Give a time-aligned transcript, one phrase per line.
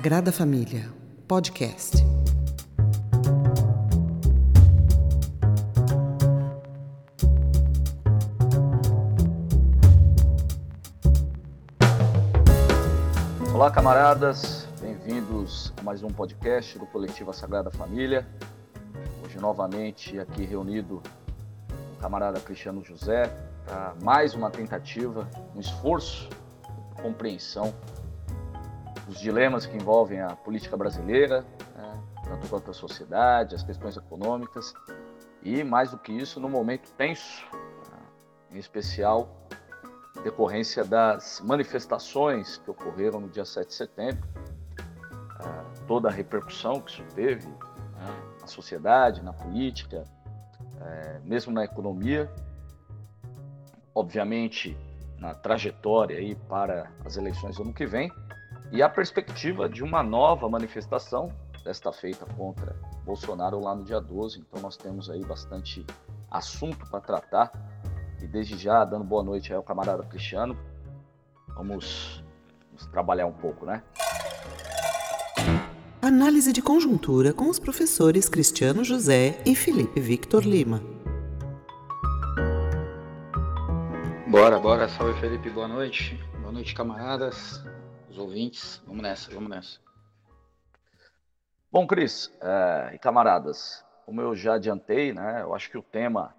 [0.00, 0.90] Sagrada Família,
[1.28, 1.98] podcast.
[13.52, 18.26] Olá, camaradas, bem-vindos a mais um podcast do Coletivo Sagrada Família.
[19.22, 21.02] Hoje, novamente, aqui reunido
[21.68, 23.24] o camarada Cristiano José
[23.66, 26.26] para mais uma tentativa, um esforço
[27.02, 27.74] compreensão
[29.10, 34.72] dos dilemas que envolvem a política brasileira, né, tanto quanto a sociedade, as questões econômicas
[35.42, 37.44] e, mais do que isso, no momento tenso,
[37.90, 37.98] né,
[38.52, 39.28] em especial
[40.22, 44.28] decorrência das manifestações que ocorreram no dia 7 de setembro,
[44.78, 50.04] é, toda a repercussão que isso teve né, na sociedade, na política,
[50.80, 52.30] é, mesmo na economia,
[53.92, 54.78] obviamente
[55.18, 58.10] na trajetória aí para as eleições do ano que vem
[58.72, 61.32] e a perspectiva de uma nova manifestação,
[61.64, 64.40] desta feita contra Bolsonaro lá no dia 12.
[64.40, 65.84] Então nós temos aí bastante
[66.30, 67.52] assunto para tratar
[68.22, 70.56] e desde já, dando boa noite ao camarada Cristiano,
[71.48, 72.22] vamos,
[72.68, 73.82] vamos trabalhar um pouco, né?
[76.02, 80.82] Análise de conjuntura com os professores Cristiano José e Felipe Victor Lima.
[84.26, 84.88] Bora, bora.
[84.88, 86.18] Salve Felipe, boa noite.
[86.40, 87.62] Boa noite, camaradas,
[88.10, 88.82] os ouvintes.
[88.86, 89.80] Vamos nessa, vamos nessa.
[91.70, 96.34] Bom, Cris é, e camaradas, como eu já adiantei, né, eu acho que o tema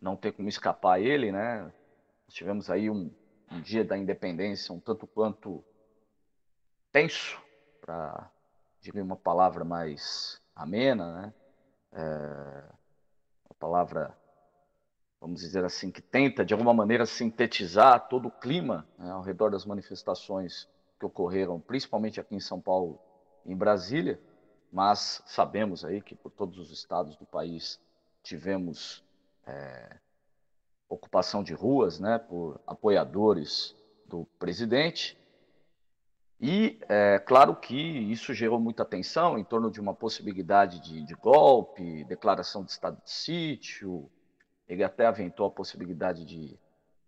[0.00, 1.62] não tem como escapar ele, né?
[1.62, 3.08] Nós tivemos aí um,
[3.52, 5.64] um dia da independência um tanto quanto
[6.90, 7.40] tenso,
[7.80, 8.28] para
[8.80, 11.34] dizer uma palavra mais amena, né?
[11.92, 12.64] É,
[13.44, 14.16] uma palavra,
[15.22, 19.50] vamos dizer assim, que tenta de alguma maneira sintetizar todo o clima né, ao redor
[19.50, 22.98] das manifestações que ocorreram, principalmente aqui em São Paulo
[23.46, 24.20] e em Brasília,
[24.72, 27.78] mas sabemos aí que por todos os estados do país
[28.20, 29.04] tivemos
[29.46, 29.96] é,
[30.88, 35.16] ocupação de ruas né, por apoiadores do presidente.
[36.40, 41.14] E é claro que isso gerou muita tensão em torno de uma possibilidade de, de
[41.14, 44.10] golpe, declaração de estado de sítio.
[44.72, 46.58] Ele até aventou a possibilidade de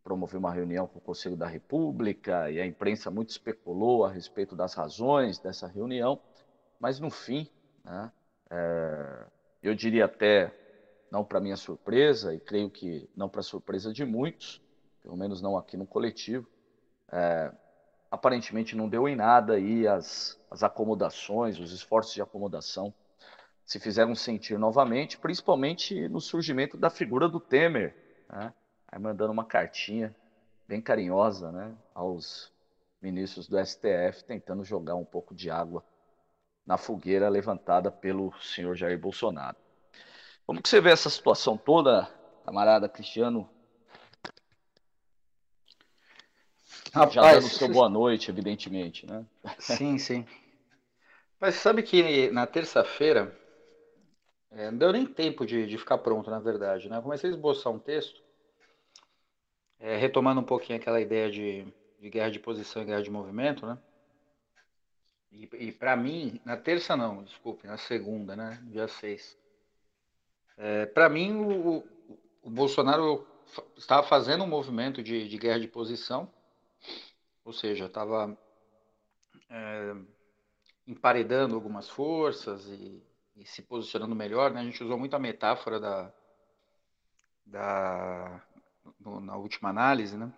[0.03, 4.55] promover uma reunião com o Conselho da República e a imprensa muito especulou a respeito
[4.55, 6.21] das razões dessa reunião,
[6.79, 7.49] mas no fim,
[7.83, 8.13] né,
[8.51, 9.25] é,
[9.63, 10.53] eu diria até
[11.11, 14.61] não para minha surpresa, e creio que não para surpresa de muitos,
[15.03, 16.47] pelo menos não aqui no coletivo,
[17.11, 17.51] é,
[18.11, 22.93] aparentemente não deu em nada e as, as acomodações, os esforços de acomodação
[23.65, 27.97] se fizeram sentir novamente, principalmente no surgimento da figura do Temer,
[28.29, 28.53] né?
[28.89, 30.15] aí mandando uma cartinha
[30.69, 32.53] bem carinhosa né, aos
[33.01, 35.85] ministros do STF, tentando jogar um pouco de água
[36.67, 39.57] na fogueira levantada pelo senhor Jair Bolsonaro.
[40.47, 42.09] Como que você vê essa situação toda,
[42.45, 43.49] camarada Cristiano?
[46.93, 49.27] Rapaz, Já dando seu boa noite, evidentemente, né?
[49.59, 50.27] Sim, sim.
[51.41, 53.37] Mas sabe que na terça-feira,
[54.57, 57.01] é, não deu nem tempo de, de, ficar pronto, na verdade, né?
[57.03, 58.23] Comecei a esboçar um texto,
[59.81, 61.67] é, retomando um pouquinho aquela ideia de,
[61.99, 63.77] de, guerra de posição e guerra de movimento, né?
[65.33, 68.63] E, e para mim, na terça não, desculpe, na segunda, né?
[68.67, 69.37] Dia 6.
[70.57, 71.85] É, Para mim, o,
[72.41, 73.27] o, Bolsonaro
[73.77, 76.31] estava fazendo um movimento de, de guerra de posição,
[77.45, 78.39] ou seja, estava
[79.51, 79.97] é,
[80.87, 83.03] emparedando algumas forças e,
[83.37, 84.53] e, se posicionando melhor.
[84.53, 84.61] Né?
[84.61, 86.13] A gente usou muito a metáfora da,
[87.47, 88.43] da
[89.01, 90.33] no, na última análise, né?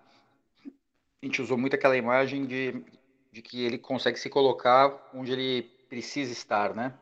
[1.22, 2.84] A gente usou muito aquela imagem de,
[3.32, 6.96] de que ele consegue se colocar onde ele precisa estar, né?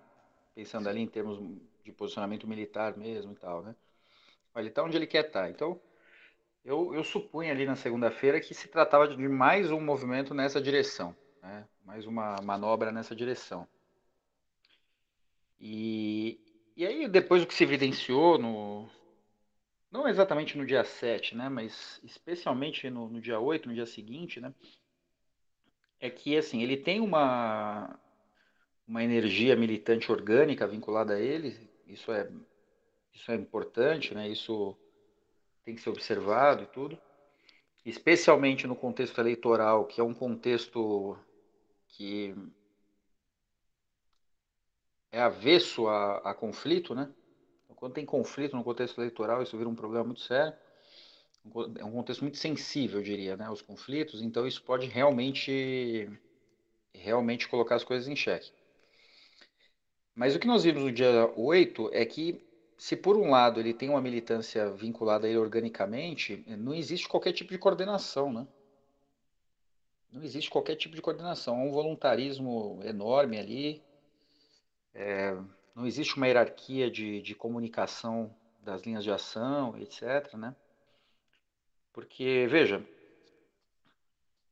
[0.54, 1.38] Pensando ali em termos
[1.82, 3.74] de posicionamento militar mesmo e tal, né?
[4.56, 5.50] Ele está onde ele quer estar.
[5.50, 5.80] Então,
[6.64, 11.14] eu, eu supunha ali na segunda-feira que se tratava de mais um movimento nessa direção,
[11.42, 11.66] né?
[11.84, 13.68] mais uma manobra nessa direção.
[15.60, 16.40] E,
[16.76, 18.88] e aí, depois do que se evidenciou no.
[19.90, 21.48] Não exatamente no dia 7, né?
[21.48, 24.52] Mas especialmente no, no dia 8, no dia seguinte, né?
[26.00, 27.98] É que, assim, ele tem uma,
[28.86, 31.56] uma energia militante orgânica vinculada a ele,
[31.86, 32.30] isso é,
[33.12, 34.28] isso é importante, né?
[34.28, 34.76] Isso
[35.64, 36.98] tem que ser observado e tudo.
[37.84, 41.16] Especialmente no contexto eleitoral, que é um contexto
[41.88, 42.34] que
[45.14, 47.08] é avesso a, a conflito, né?
[47.64, 50.52] Então, quando tem conflito no contexto eleitoral, isso vira um problema muito sério.
[51.78, 54.20] É um contexto muito sensível, eu diria, né, aos conflitos.
[54.20, 56.10] Então, isso pode realmente
[56.92, 58.50] realmente colocar as coisas em xeque.
[60.14, 62.40] Mas o que nós vimos no dia 8 é que,
[62.76, 67.32] se por um lado ele tem uma militância vinculada a ele organicamente, não existe qualquer
[67.32, 68.46] tipo de coordenação, né?
[70.10, 71.56] Não existe qualquer tipo de coordenação.
[71.56, 73.82] Há um voluntarismo enorme ali.
[74.94, 75.36] É,
[75.74, 80.34] não existe uma hierarquia de, de comunicação das linhas de ação, etc.
[80.34, 80.54] Né?
[81.92, 82.78] Porque, veja,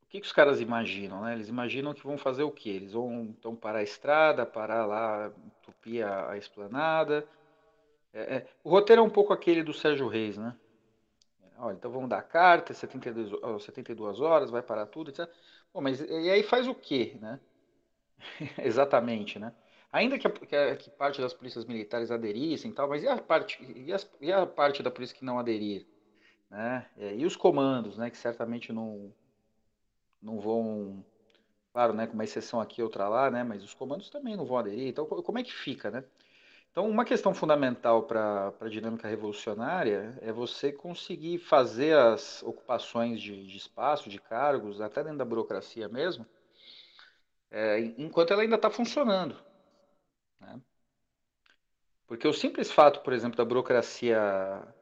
[0.03, 1.23] o que, que os caras imaginam?
[1.23, 1.35] Né?
[1.35, 2.71] Eles imaginam que vão fazer o quê?
[2.71, 7.27] Eles vão então parar a estrada, parar lá, entupir a, a esplanada.
[8.13, 10.55] É, é, o roteiro é um pouco aquele do Sérgio Reis, né?
[11.59, 15.31] Olha, então vamos dar carta, 72, 72 horas, vai parar tudo, etc.
[15.73, 17.39] Bom, mas e aí faz o quê, né?
[18.59, 19.55] Exatamente, né?
[19.93, 23.93] Ainda que, a, que, parte das polícias militares aderissem tal, mas e a parte, e,
[23.93, 25.87] as, e a parte da polícia que não aderir?
[26.51, 26.87] Né?
[26.97, 29.13] E os comandos, né, que certamente não,
[30.21, 31.05] não vão,
[31.75, 34.57] claro, né, com uma exceção aqui outra lá, né, mas os comandos também não vão
[34.57, 34.89] aderir.
[34.89, 36.05] Então, como é que fica, né?
[36.71, 43.47] Então, uma questão fundamental para a dinâmica revolucionária é você conseguir fazer as ocupações de,
[43.47, 46.27] de espaço, de cargos, até dentro da burocracia mesmo,
[47.51, 49.52] é, enquanto ela ainda está funcionando.
[50.43, 50.61] Né?
[52.07, 54.21] Porque o simples fato, por exemplo, da burocracia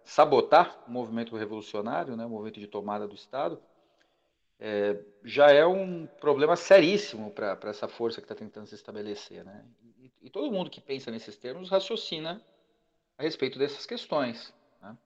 [0.02, 3.62] sabotar o movimento revolucionário, né, o movimento de tomada do Estado,
[4.58, 9.44] é, já é um problema seríssimo para essa força que está tentando se estabelecer.
[9.44, 9.64] Né?
[9.98, 12.44] E, e, todo mundo que pensa nesses termos raciocina
[13.16, 14.52] a respeito dessas questões.
[14.82, 14.98] Né?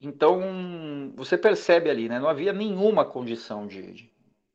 [0.00, 4.12] Então, você percebe ali, né, não havia nenhuma condição de, de,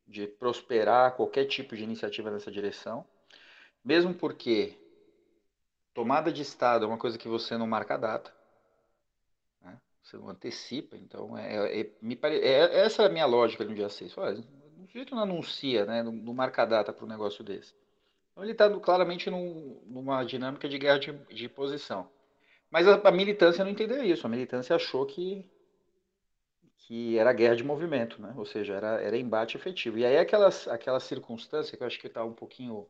[0.07, 3.05] de prosperar qualquer tipo de iniciativa nessa direção,
[3.83, 4.77] mesmo porque
[5.93, 8.43] tomada de Estado é uma coisa que você não marca a data.
[10.03, 12.37] Você não antecipa, então é, é, me pare...
[12.39, 14.17] é essa é a minha lógica no dia 6.
[14.17, 14.37] Olha,
[14.83, 17.73] o sujeito não anuncia, né, não, não marca data para um negócio desse.
[18.31, 22.09] Então ele está claramente num, numa dinâmica de guerra de, de posição.
[22.69, 24.27] Mas a, a, militância não entendeu isso.
[24.27, 25.49] A militância achou que,
[26.79, 28.33] que era guerra de movimento, né?
[28.35, 29.97] ou seja, era, era embate efetivo.
[29.99, 32.87] E aí aquela, aquela circunstância que eu acho que está um pouquinho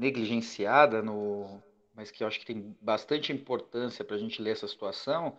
[0.00, 1.62] negligenciada, no,
[1.94, 5.36] mas que eu acho que tem bastante importância para a gente ler essa situação,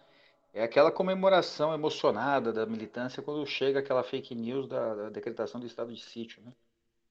[0.54, 5.66] é aquela comemoração emocionada da militância quando chega aquela fake news da, da decretação do
[5.66, 6.54] estado de sítio, né?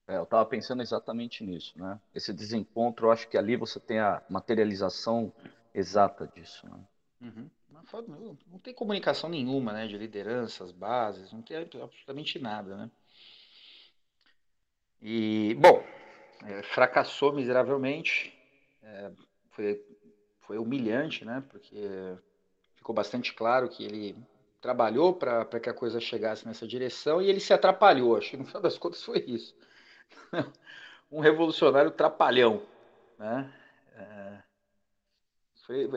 [0.06, 2.00] É, eu estava pensando exatamente nisso, né?
[2.14, 5.32] Esse desencontro, eu acho que ali você tem a materialização
[5.74, 6.78] exata disso, né?
[7.22, 7.50] Uhum.
[8.08, 9.88] Não, não tem comunicação nenhuma, né?
[9.88, 12.90] De lideranças, bases, não tem absolutamente nada, né?
[15.02, 15.82] E, bom,
[16.44, 18.36] é, fracassou miseravelmente,
[18.82, 19.10] é,
[19.50, 19.84] foi,
[20.40, 21.42] foi humilhante, né?
[21.48, 21.88] Porque
[22.76, 24.16] ficou bastante claro que ele
[24.60, 28.16] trabalhou para que a coisa chegasse nessa direção e ele se atrapalhou.
[28.16, 29.54] Acho que no final das contas foi isso.
[31.10, 32.62] um revolucionário trapalhão.
[33.18, 33.52] Né?
[33.96, 34.42] É,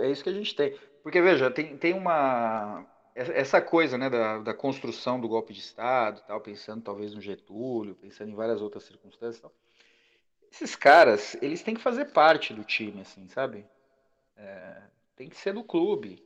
[0.02, 0.78] é isso que a gente tem.
[1.02, 2.86] Porque, veja, tem, tem uma.
[3.16, 7.94] Essa coisa né, da, da construção do golpe de Estado, tal, pensando talvez no Getúlio,
[7.94, 9.40] pensando em várias outras circunstâncias.
[9.40, 9.52] Tal.
[10.54, 13.66] Esses caras, eles têm que fazer parte do time, assim, sabe?
[14.38, 14.84] É,
[15.16, 16.24] tem que ser do clube.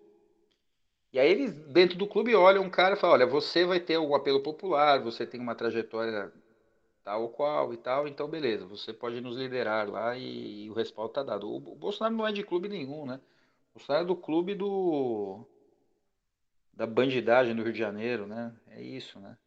[1.14, 3.98] E aí eles, dentro do clube, olham um cara e falam, olha, você vai ter
[3.98, 6.30] um apelo popular, você tem uma trajetória
[7.06, 10.74] tal ou qual e tal, então beleza, você pode nos liderar lá e, e o
[10.74, 11.50] respaldo tá dado.
[11.50, 13.22] O, o, Bolsonaro não é de clube nenhum, né?
[13.72, 15.46] O Bolsonaro é do clube do
[16.74, 18.54] da bandidagem do Rio de Janeiro, né?
[18.68, 19.38] É isso, né?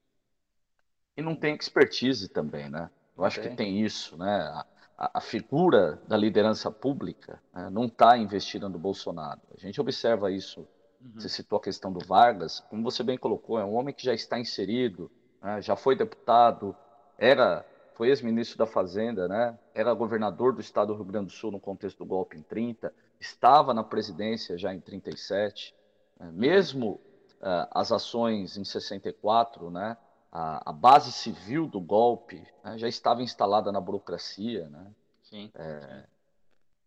[1.15, 2.91] E não tem expertise também, né?
[3.17, 4.65] Eu acho que tem isso, né?
[4.97, 9.41] A, a figura da liderança pública né, não está investida no Bolsonaro.
[9.55, 10.67] A gente observa isso
[11.01, 11.19] Uhum.
[11.19, 14.13] Você citou a questão do Vargas, como você bem colocou, é um homem que já
[14.13, 15.11] está inserido,
[15.43, 16.77] né, já foi deputado,
[17.17, 17.65] era,
[17.95, 21.61] foi ex-ministro da Fazenda, né, era governador do estado do Rio Grande do Sul no
[21.61, 25.75] contexto do golpe em 30, estava na presidência já em 37,
[26.19, 27.01] né, mesmo
[27.41, 29.97] uh, as ações em 64, né,
[30.31, 34.87] a, a base civil do golpe né, já estava instalada na burocracia, né?
[35.23, 35.51] Sim.
[35.55, 36.05] É,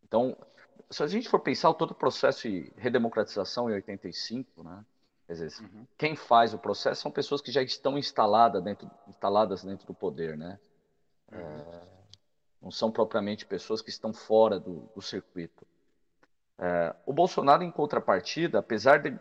[0.04, 0.36] então,
[0.90, 4.86] se a gente for pensar todo o processo de redemocratização em 85, né?
[5.26, 5.88] Quer dizer, uhum.
[5.98, 10.38] quem faz o processo são pessoas que já estão instaladas dentro, instaladas dentro do poder,
[10.38, 10.60] né?
[11.32, 11.40] Uhum.
[11.40, 11.82] É,
[12.62, 15.66] não são propriamente pessoas que estão fora do, do circuito.
[16.58, 19.18] É, o Bolsonaro, em contrapartida, apesar de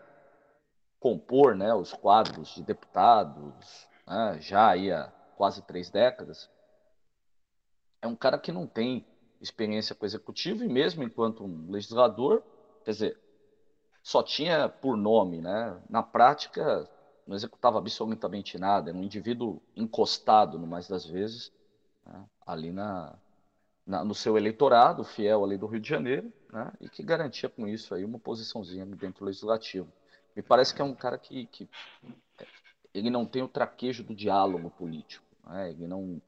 [1.01, 6.51] compor né, os quadros de deputados, né, já aí há quase três décadas,
[8.01, 9.07] é um cara que não tem
[9.41, 12.43] experiência com executivo e mesmo enquanto um legislador,
[12.85, 13.21] quer dizer,
[14.03, 15.81] só tinha por nome, né?
[15.89, 16.89] Na prática,
[17.27, 21.53] não executava absolutamente nada, era um indivíduo encostado, no mais das vezes,
[22.05, 23.15] né, ali na,
[23.87, 27.67] na, no seu eleitorado, fiel ali do Rio de Janeiro, né, e que garantia com
[27.67, 29.93] isso aí uma posiçãozinha dentro do legislativo.
[30.35, 31.69] Me parece que é um cara que, que
[32.95, 35.25] ele não tem o traquejo do diálogo político.
[35.45, 36.21] Né, ele não,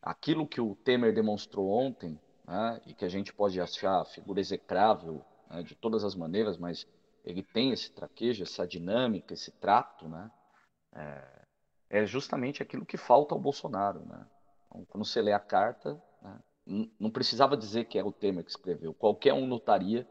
[0.00, 5.24] aquilo que o Temer demonstrou ontem, né, e que a gente pode achar figura execrável
[5.50, 6.86] né, de todas as maneiras, mas
[7.24, 10.30] ele tem esse traquejo, essa dinâmica, esse trato, né,
[10.94, 11.46] é,
[11.90, 14.00] é justamente aquilo que falta ao Bolsonaro.
[14.06, 14.26] Né?
[14.66, 16.38] Então, quando você lê a carta, né,
[16.98, 20.06] não precisava dizer que é o Temer que escreveu, qualquer um notaria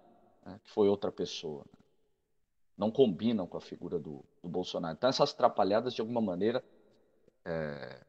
[0.45, 1.65] né, que foi outra pessoa.
[1.65, 1.79] Né?
[2.77, 4.95] Não combinam com a figura do, do, Bolsonaro.
[4.95, 6.63] Então, essas atrapalhadas, de alguma maneira,
[7.43, 8.01] é,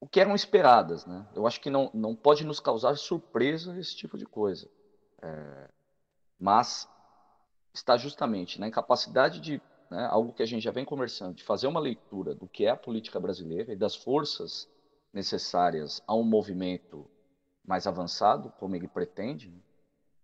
[0.00, 1.04] o que eram esperadas.
[1.06, 1.26] Né?
[1.34, 4.68] Eu acho que não, não pode nos causar surpresa esse tipo de coisa.
[5.22, 5.68] É,
[6.38, 6.88] mas
[7.74, 9.60] está justamente na incapacidade de
[9.90, 12.70] né, algo que a gente já vem conversando, de fazer uma leitura do que é
[12.70, 14.68] a política brasileira e das forças
[15.12, 17.10] necessárias a um movimento
[17.64, 19.60] mais avançado, como ele pretende, né,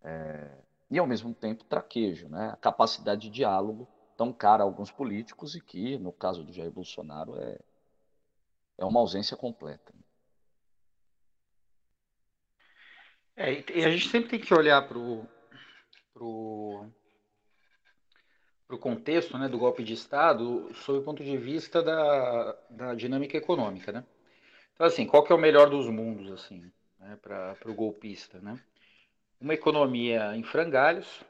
[0.03, 0.59] é,
[0.89, 5.55] e ao mesmo tempo traquejo, né, a capacidade de diálogo tão cara a alguns políticos
[5.55, 7.59] e que, no caso do Jair Bolsonaro, é,
[8.79, 9.93] é uma ausência completa.
[13.37, 15.27] É, e a gente sempre tem que olhar para o
[18.67, 22.95] para o contexto né, do golpe de Estado sob o ponto de vista da, da
[22.95, 23.93] dinâmica econômica.
[23.93, 24.05] Né?
[24.75, 28.41] Então, assim, qual que é o melhor dos mundos assim, né, para o golpista?
[28.41, 28.59] Né?
[29.41, 31.23] Uma economia em frangalhos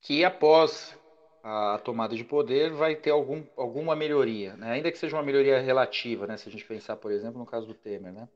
[0.00, 0.98] que, após
[1.44, 4.72] a tomada de poder, vai ter algum, alguma melhoria, né?
[4.72, 6.38] ainda que seja uma melhoria relativa, né?
[6.38, 8.14] se a gente pensar, por exemplo, no caso do Temer.
[8.14, 8.26] Né?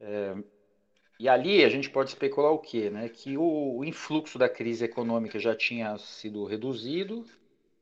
[0.00, 0.34] É,
[1.20, 2.88] e ali a gente pode especular o quê?
[2.88, 3.10] Né?
[3.10, 7.26] Que o, o influxo da crise econômica já tinha sido reduzido,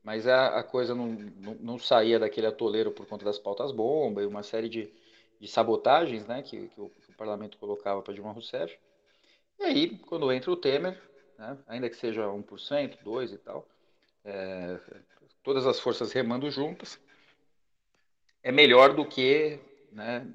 [0.03, 4.21] mas a, a coisa não, não, não, saía daquele atoleiro por conta das pautas bomba
[4.21, 4.91] e uma série de,
[5.39, 6.41] de sabotagens né?
[6.41, 8.77] que, que, o, que o parlamento colocava para Dilma Rousseff.
[9.57, 11.01] E aí, quando entra o Temer,
[11.39, 11.57] né?
[11.65, 13.65] ainda que seja 1%, 2% e tal,
[14.23, 14.79] é,
[15.43, 16.99] todas as forças remando juntas,
[18.43, 19.59] é melhor do que
[19.91, 20.27] né,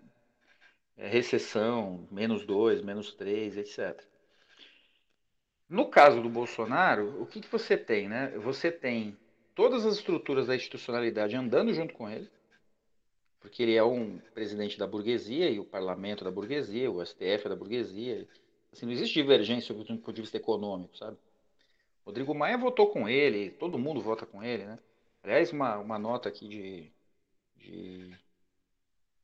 [0.96, 4.02] é, recessão, menos 2, menos 3, etc.
[5.68, 8.08] No caso do Bolsonaro, o que, que você tem?
[8.08, 8.30] Né?
[8.38, 9.16] Você tem
[9.54, 12.30] todas as estruturas da institucionalidade andando junto com ele,
[13.40, 17.48] porque ele é um presidente da burguesia e o parlamento da burguesia, o STF é
[17.48, 18.28] da burguesia.
[18.72, 21.16] Assim, não existe divergência do ponto de vista econômico, sabe?
[22.06, 24.78] Rodrigo Maia votou com ele, todo mundo vota com ele, né?
[25.22, 26.92] Aliás, uma, uma nota aqui de,
[27.56, 28.16] de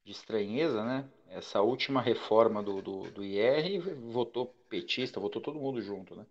[0.04, 1.08] de estranheza, né?
[1.28, 3.80] Essa última reforma do, do, do IR
[4.12, 6.26] votou petista, votou todo mundo junto, né?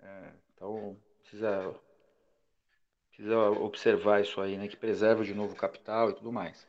[0.00, 1.74] É, então, precisa,
[3.12, 4.66] precisa observar isso aí, né?
[4.66, 6.66] Que preserva de novo o capital e tudo mais.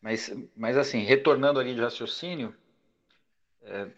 [0.00, 2.54] Mas, mas assim, retornando ali de raciocínio,
[3.62, 3.88] é,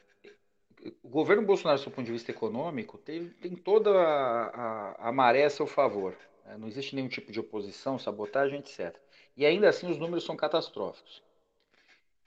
[1.02, 5.44] o governo Bolsonaro, do ponto de vista econômico, tem, tem toda a, a, a maré
[5.44, 6.16] a seu favor.
[6.44, 6.56] Né?
[6.58, 8.96] Não existe nenhum tipo de oposição, sabotagem, etc.
[9.36, 11.22] E ainda assim os números são catastróficos.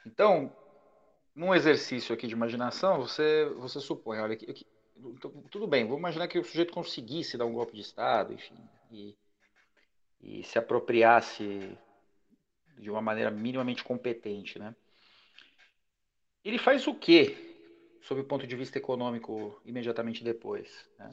[0.06, 0.52] Então,
[1.36, 4.66] num exercício aqui de imaginação, você, você supõe, olha, aqui,
[4.98, 8.58] então, tudo bem, vou imaginar que o sujeito conseguisse dar um golpe de Estado, enfim,
[8.92, 9.16] e,
[10.22, 11.78] e se apropriasse
[12.78, 14.76] de uma maneira minimamente competente, né?
[16.44, 17.47] Ele faz o quê,
[18.02, 20.90] sob o ponto de vista econômico, imediatamente depois?
[20.98, 21.10] Né?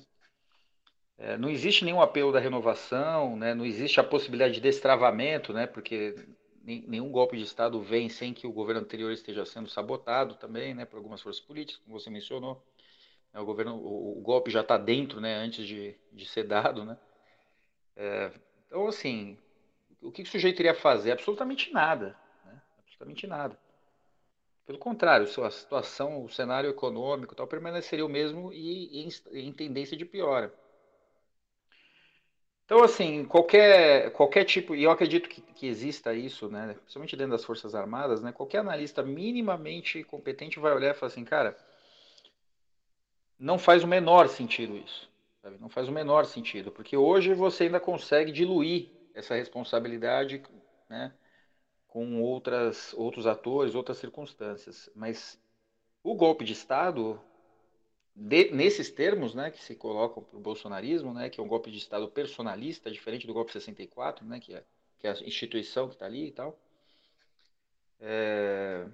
[1.16, 3.54] É, não existe nenhum apelo da renovação, né?
[3.54, 5.66] não existe a possibilidade de destravamento, né?
[5.66, 6.14] porque
[6.64, 10.84] nenhum golpe de Estado vem sem que o governo anterior esteja sendo sabotado também, né,
[10.84, 12.64] por algumas forças políticas, como você mencionou.
[13.32, 16.84] É, o, governo, o, o golpe já está dentro, né, antes de, de ser dado,
[16.84, 16.96] né.
[17.96, 18.32] É,
[18.66, 19.38] então, assim,
[20.00, 21.12] o que o sujeito iria fazer?
[21.12, 23.58] Absolutamente nada, né, absolutamente nada.
[24.66, 29.96] Pelo contrário, a situação, o cenário econômico tal permaneceria o mesmo e, e em, tendência
[29.96, 30.52] de piora.
[32.64, 37.32] Então, assim, qualquer, qualquer tipo, e eu acredito que, que exista isso, né, principalmente dentro
[37.32, 41.54] das Forças Armadas, né, qualquer analista minimamente competente vai olhar e falar assim, cara,
[43.38, 45.10] não faz o menor sentido isso,
[45.42, 45.58] sabe?
[45.60, 50.42] não faz o menor sentido, porque hoje você ainda consegue diluir essa responsabilidade
[50.88, 51.12] né,
[51.94, 55.40] com outras, outros atores, outras circunstâncias, mas
[56.02, 57.20] o golpe de Estado
[58.16, 61.70] de, nesses termos, né, que se colocam para o bolsonarismo, né, que é um golpe
[61.70, 64.64] de Estado personalista, diferente do golpe 64, né, que é,
[64.98, 66.58] que é a instituição que está ali e tal,
[68.00, 68.88] é,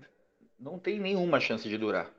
[0.59, 2.13] não tem nenhuma chance de durar.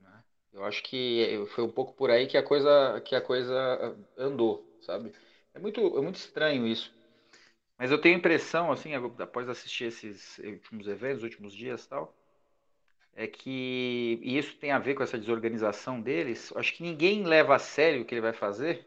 [0.00, 0.22] Né?
[0.52, 4.64] Eu acho que foi um pouco por aí que a coisa, que a coisa andou,
[4.80, 5.12] sabe?
[5.52, 6.94] É muito, é muito estranho isso.
[7.78, 12.14] Mas eu tenho a impressão, assim, após assistir esses últimos eventos, últimos dias tal,
[13.16, 17.54] é que, e isso tem a ver com essa desorganização deles, acho que ninguém leva
[17.56, 18.86] a sério o que ele vai fazer,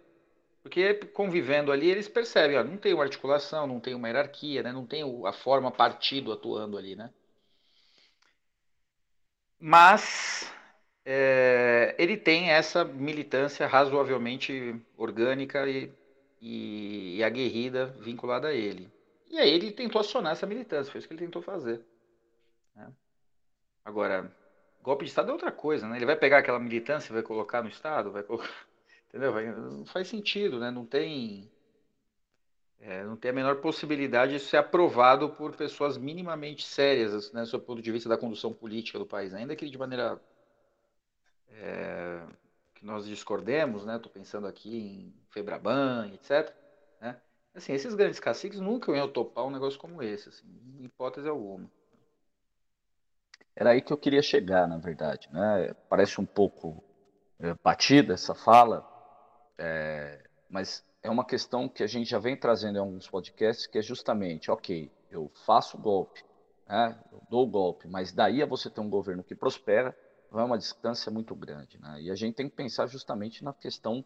[0.61, 4.71] porque convivendo ali eles percebem, ó, não tem uma articulação, não tem uma hierarquia, né,
[4.71, 7.09] não tem a forma partido atuando ali, né?
[9.59, 10.53] Mas
[11.05, 15.91] é, ele tem essa militância razoavelmente orgânica e,
[16.41, 18.91] e, e aguerrida vinculada a ele.
[19.29, 21.81] E aí ele tentou acionar essa militância, foi isso que ele tentou fazer.
[22.75, 22.91] Né?
[23.83, 24.31] Agora,
[24.81, 25.97] golpe de Estado é outra coisa, né?
[25.97, 28.49] Ele vai pegar aquela militância e vai colocar no Estado, vai colocar...
[29.09, 29.33] Entendeu?
[29.33, 29.45] Vai...
[29.47, 30.71] Não faz sentido, né?
[30.71, 31.49] Não tem...
[32.79, 37.59] É, não tem a menor possibilidade de ser aprovado por pessoas minimamente sérias, né, do
[37.59, 40.21] ponto de vista da condução política do país, ainda que de maneira
[41.53, 42.21] é,
[42.77, 43.95] que nós discordemos, né?
[43.95, 46.53] Estou pensando aqui em Febraban, etc.
[47.01, 47.19] Né?
[47.53, 50.47] Assim, esses grandes caciques nunca iam topar um negócio como esse, assim,
[50.79, 51.69] em hipótese alguma.
[53.55, 55.27] Era aí que eu queria chegar, na verdade.
[55.31, 55.73] Né?
[55.89, 56.83] Parece um pouco
[57.39, 58.87] é, batida essa fala,
[59.57, 63.79] é, mas é uma questão que a gente já vem trazendo em alguns podcasts, que
[63.79, 66.23] é justamente, ok, eu faço golpe,
[66.67, 66.95] né?
[67.11, 69.97] eu dou golpe, mas daí a você ter um governo que prospera,
[70.31, 71.79] vai uma distância muito grande.
[71.79, 72.03] Né?
[72.03, 74.03] E a gente tem que pensar justamente na questão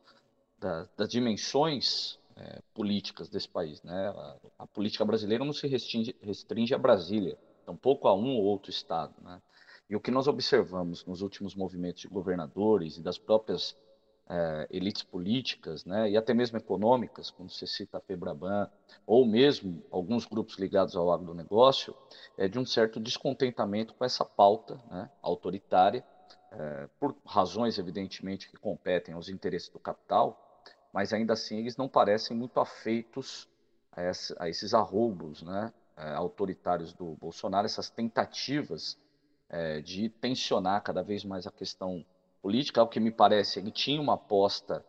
[0.60, 3.82] da, das dimensões é, políticas desse país.
[3.84, 4.10] Né?
[4.10, 8.70] A, a, política brasileira não se restringe, restringe a Brasília, tampouco a um ou outro
[8.70, 9.14] estado.
[9.22, 9.42] Né?
[9.90, 13.76] E o que nós observamos nos últimos movimentos de governadores e das próprias
[14.32, 18.70] é, elites políticas, né, e até mesmo econômicas, quando você cita a Febraban,
[19.06, 21.94] ou mesmo alguns grupos ligados ao agronegócio,
[22.38, 26.06] é de um certo descontentamento com essa pauta né, autoritária,
[26.50, 31.90] é, por razões, evidentemente, que competem aos interesses do capital, mas ainda assim eles não
[31.90, 33.50] parecem muito afeitos
[33.92, 38.98] a, essa, a esses arroubos né, é, autoritários do Bolsonaro, essas tentativas
[39.50, 42.06] é, de tensionar cada vez mais a questão
[42.42, 44.84] política, ao que me parece, ele tinha uma aposta,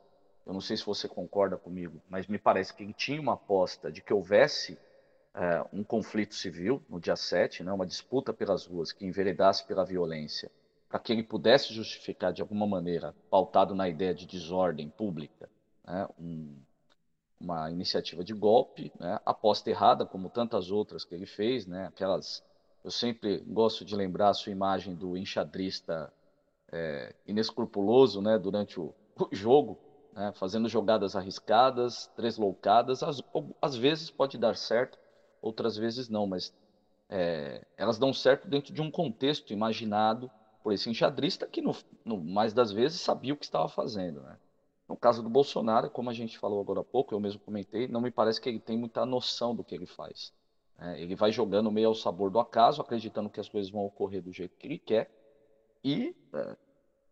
[0.47, 3.93] eu não sei se você concorda comigo, mas me parece que ele tinha uma aposta
[3.93, 4.79] de que houvesse
[5.35, 9.85] é, um conflito civil no dia 7, né, uma disputa pelas ruas que enveredasse pela
[9.85, 10.51] violência,
[10.89, 15.49] para que ele pudesse justificar de alguma maneira, pautado na ideia de desordem pública,
[15.85, 16.57] né, um,
[17.41, 22.43] uma iniciativa de golpe, né, aposta errada, como tantas outras que ele fez, né, aquelas.
[22.85, 26.13] Eu sempre gosto de lembrar a sua imagem do enxadrista
[26.73, 29.79] é, inescrupuloso né, durante o, o jogo,
[30.13, 33.03] né, fazendo jogadas arriscadas, tresloucadas.
[33.03, 33.23] Às,
[33.61, 34.99] às vezes pode dar certo,
[35.41, 36.55] outras vezes não, mas
[37.09, 40.31] é, elas dão certo dentro de um contexto imaginado
[40.63, 44.23] por esse enxadrista que, no, no, mais das vezes, sabia o que estava fazendo.
[44.23, 44.39] Né?
[44.89, 48.01] No caso do Bolsonaro, como a gente falou agora há pouco, eu mesmo comentei, não
[48.01, 50.33] me parece que ele tem muita noção do que ele faz.
[50.79, 51.01] Né?
[51.01, 54.33] Ele vai jogando meio ao sabor do acaso, acreditando que as coisas vão ocorrer do
[54.33, 55.11] jeito que ele quer,
[55.85, 56.57] e é,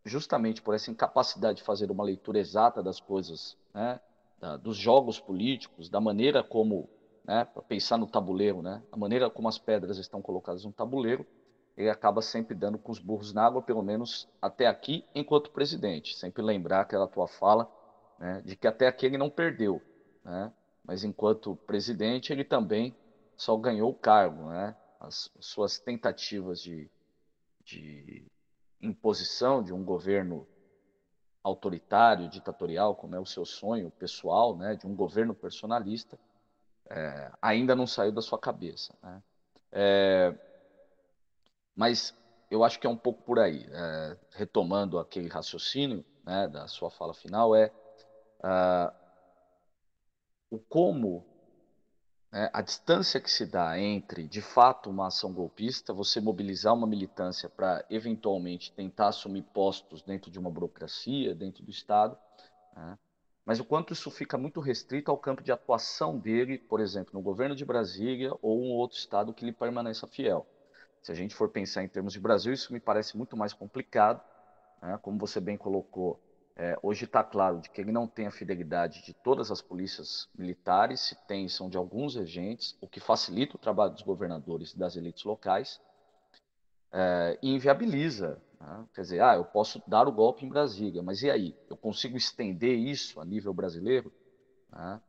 [0.05, 4.01] justamente por essa incapacidade de fazer uma leitura exata das coisas, né,
[4.39, 6.89] da, dos jogos políticos, da maneira como,
[7.25, 11.27] né, para pensar no tabuleiro, né, a maneira como as pedras estão colocadas no tabuleiro,
[11.77, 16.17] ele acaba sempre dando com os burros na água, pelo menos até aqui, enquanto presidente.
[16.17, 17.71] Sempre lembrar aquela tua fala
[18.19, 19.81] né, de que até aqui ele não perdeu,
[20.25, 20.53] né,
[20.85, 22.95] mas enquanto presidente ele também
[23.37, 26.91] só ganhou o cargo, né, as, as suas tentativas de,
[27.65, 28.27] de
[28.81, 30.47] imposição de um governo
[31.43, 36.19] autoritário, ditatorial, como é o seu sonho pessoal, né, de um governo personalista,
[36.89, 38.95] é, ainda não saiu da sua cabeça.
[39.03, 39.23] Né?
[39.73, 40.35] É,
[41.75, 42.15] mas
[42.51, 43.67] eu acho que é um pouco por aí.
[43.71, 47.73] É, retomando aquele raciocínio né, da sua fala final, é
[48.41, 48.93] uh,
[50.51, 51.30] o como
[52.33, 56.87] né, a distância que se dá entre, de fato, uma ação golpista, você mobilizar uma
[56.87, 62.17] militância para eventualmente tentar assumir postos dentro de uma burocracia, dentro do Estado,
[62.75, 62.99] né,
[63.45, 67.23] mas o quanto isso fica muito restrito ao campo de atuação dele, por exemplo, no
[67.23, 70.47] governo de Brasília ou um outro Estado que lhe permaneça fiel.
[71.03, 74.23] Se a gente for pensar em termos de Brasil, isso me parece muito mais complicado,
[74.81, 76.21] né, como você bem colocou
[76.61, 80.29] é, hoje está claro de que ele não tem a fidelidade de todas as polícias
[80.35, 84.79] militares, se tem, são de alguns agentes, o que facilita o trabalho dos governadores e
[84.79, 85.81] das elites locais,
[86.93, 88.43] é, e inviabiliza.
[88.61, 88.85] Né?
[88.95, 91.57] Quer dizer, ah, eu posso dar o golpe em Brasília, mas e aí?
[91.67, 94.13] Eu consigo estender isso a nível brasileiro?
[94.71, 95.01] Né?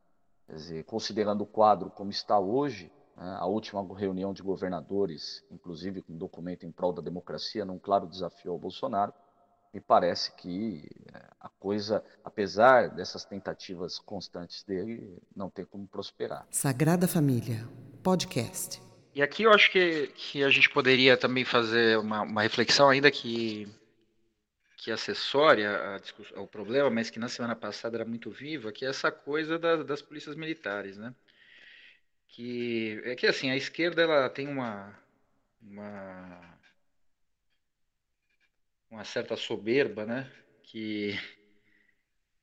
[0.48, 3.36] Quer dizer, considerando o quadro como está hoje, né?
[3.38, 8.08] a última reunião de governadores, inclusive com um documento em prol da democracia, num claro
[8.08, 9.14] desafio ao Bolsonaro,
[9.74, 16.46] me parece que é, a coisa, apesar dessas tentativas constantes dele, não tem como prosperar.
[16.52, 17.68] Sagrada Família,
[18.04, 18.82] podcast.
[19.14, 23.12] E aqui eu acho que, que a gente poderia também fazer uma, uma reflexão, ainda
[23.12, 23.68] que,
[24.78, 26.00] que acessória
[26.36, 29.84] ao problema, mas que na semana passada era muito viva, que é essa coisa da,
[29.84, 31.14] das polícias militares, né?
[32.28, 34.98] Que é que assim a esquerda ela tem uma
[35.62, 36.51] uma
[38.92, 40.30] uma certa soberba, né?
[40.64, 41.18] Que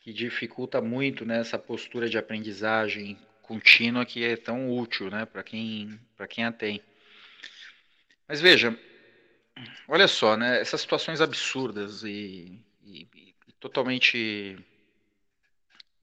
[0.09, 6.01] que dificulta muito né, postura de aprendizagem contínua que é tão útil né, para quem,
[6.27, 6.83] quem a tem.
[8.27, 8.79] Mas veja,
[9.87, 14.59] olha só, né, essas situações absurdas e, e, e totalmente,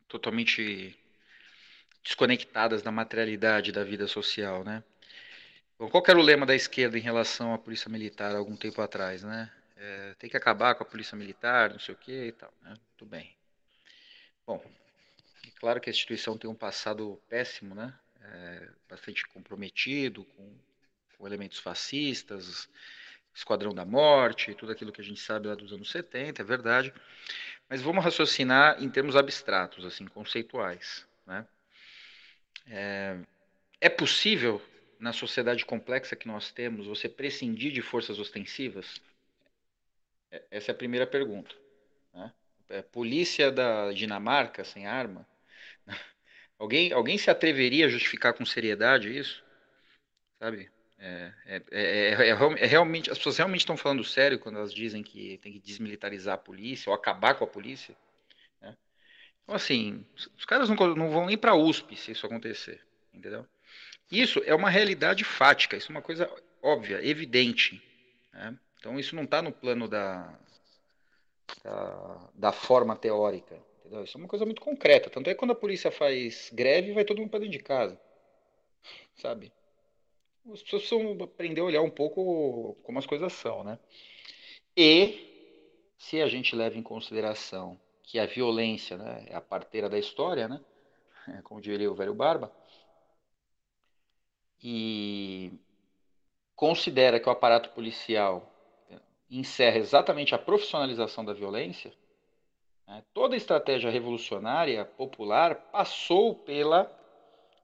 [0.07, 0.95] totalmente
[2.03, 4.83] desconectadas da materialidade da vida social, né?
[5.79, 9.23] Bom, qual era o lema da esquerda em relação à polícia militar algum tempo atrás,
[9.23, 9.51] né?
[9.75, 12.73] É, tem que acabar com a polícia militar, não sei o que e tal, né?
[12.97, 13.35] Tudo bem.
[14.45, 14.63] Bom,
[15.59, 17.93] Claro que a instituição tem um passado péssimo, né?
[18.21, 20.53] É, bastante comprometido com,
[21.17, 22.69] com, elementos fascistas,
[23.33, 26.93] Esquadrão da Morte, tudo aquilo que a gente sabe lá dos anos 70, é verdade.
[27.69, 31.05] Mas vamos raciocinar em termos abstratos, assim, conceituais.
[31.25, 31.47] Né?
[32.67, 33.17] É,
[33.81, 34.61] é possível,
[34.99, 39.01] na sociedade complexa que nós temos, você prescindir de forças ostensivas?
[40.35, 41.55] É, essa é a primeira pergunta.
[42.13, 42.33] Né?
[42.69, 45.25] É, polícia da Dinamarca sem arma
[46.59, 49.43] Alguém, alguém se atreveria a justificar com seriedade isso?
[50.39, 50.69] Sabe?
[50.97, 55.37] É, é, é, é, realmente, as pessoas realmente estão falando sério quando elas dizem que
[55.39, 57.95] tem que desmilitarizar a polícia ou acabar com a polícia?
[58.61, 58.75] Né?
[59.43, 60.05] Então, assim,
[60.37, 62.81] os caras não, não vão nem para a USP se isso acontecer,
[63.13, 63.45] entendeu?
[64.09, 66.29] Isso é uma realidade fática, isso é uma coisa
[66.61, 67.81] óbvia, evidente.
[68.31, 68.57] Né?
[68.85, 70.31] Então, isso não está no plano da,
[71.63, 73.59] da, da forma teórica.
[73.79, 74.03] Entendeu?
[74.03, 75.09] Isso é uma coisa muito concreta.
[75.09, 77.99] Tanto é que quando a polícia faz greve, vai todo mundo para dentro de casa.
[79.15, 79.51] Sabe?
[80.53, 83.79] As pessoas precisam aprender a olhar um pouco como as coisas são, né?
[84.77, 89.97] E se a gente leva em consideração que a violência né, é a parteira da
[89.97, 90.61] história, né?
[91.43, 92.55] Como diria o velho Barba,
[94.63, 95.51] e
[96.55, 98.51] considera que o aparato policial
[99.29, 101.93] encerra exatamente a profissionalização da violência,
[102.87, 103.03] né?
[103.13, 106.91] Toda estratégia revolucionária popular passou pela,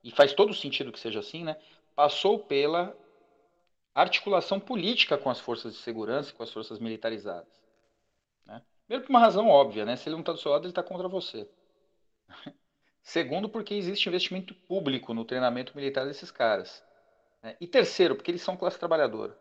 [0.04, 1.58] e faz todo sentido que seja assim, né?
[1.96, 2.96] passou pela
[3.94, 7.62] articulação política com as forças de segurança com as forças militarizadas.
[8.46, 8.62] Né?
[8.88, 9.96] Primeiro, por uma razão óbvia, né?
[9.96, 11.48] se ele não está do seu lado, ele está contra você.
[13.04, 16.84] Segundo, porque existe investimento público no treinamento militar desses caras.
[17.42, 17.58] Né?
[17.60, 19.38] E terceiro, porque eles são classe trabalhadora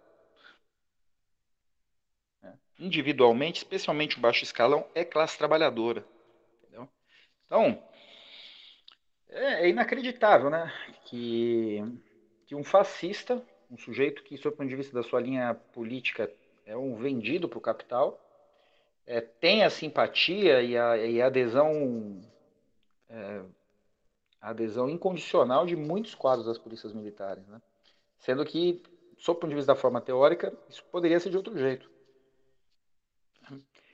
[2.81, 6.05] individualmente, especialmente o baixo escalão, é classe trabalhadora.
[6.63, 6.89] Entendeu?
[7.47, 7.83] Então,
[9.29, 10.73] é, é, inacreditável né,
[11.05, 11.83] que,
[12.47, 16.33] que um fascista, um sujeito que, sob o ponto de vista da sua linha política,
[16.65, 18.19] é um vendido para o capital,
[19.07, 22.21] é, simpatia e a, e adesão,
[23.09, 23.43] é,
[24.41, 27.47] adesão incondicional de muitos quadros das polícias militares.
[27.49, 27.61] Né?
[28.19, 28.83] Sendo que,
[29.19, 31.90] sob o ponto de vista da forma teórica, isso poderia ser de outro jeito.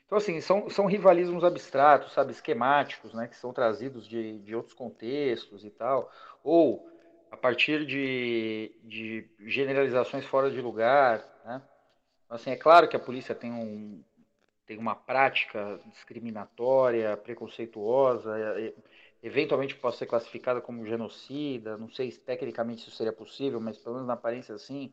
[0.07, 4.75] Então, assim, são, são rivalismos abstratos, sabe, esquemáticos, né, que são trazidos de, de outros
[4.75, 6.11] contextos e tal,
[6.45, 6.89] ou
[7.31, 11.61] a partir de, de generalizações fora de lugar, né?
[12.29, 14.03] Assim, é claro que a polícia tem, um,
[14.67, 18.35] tem uma prática discriminatória, preconceituosa,
[19.23, 23.97] eventualmente pode ser classificada como genocida, não sei se tecnicamente isso seria possível, mas pelo
[23.97, 24.93] menos na aparência sim.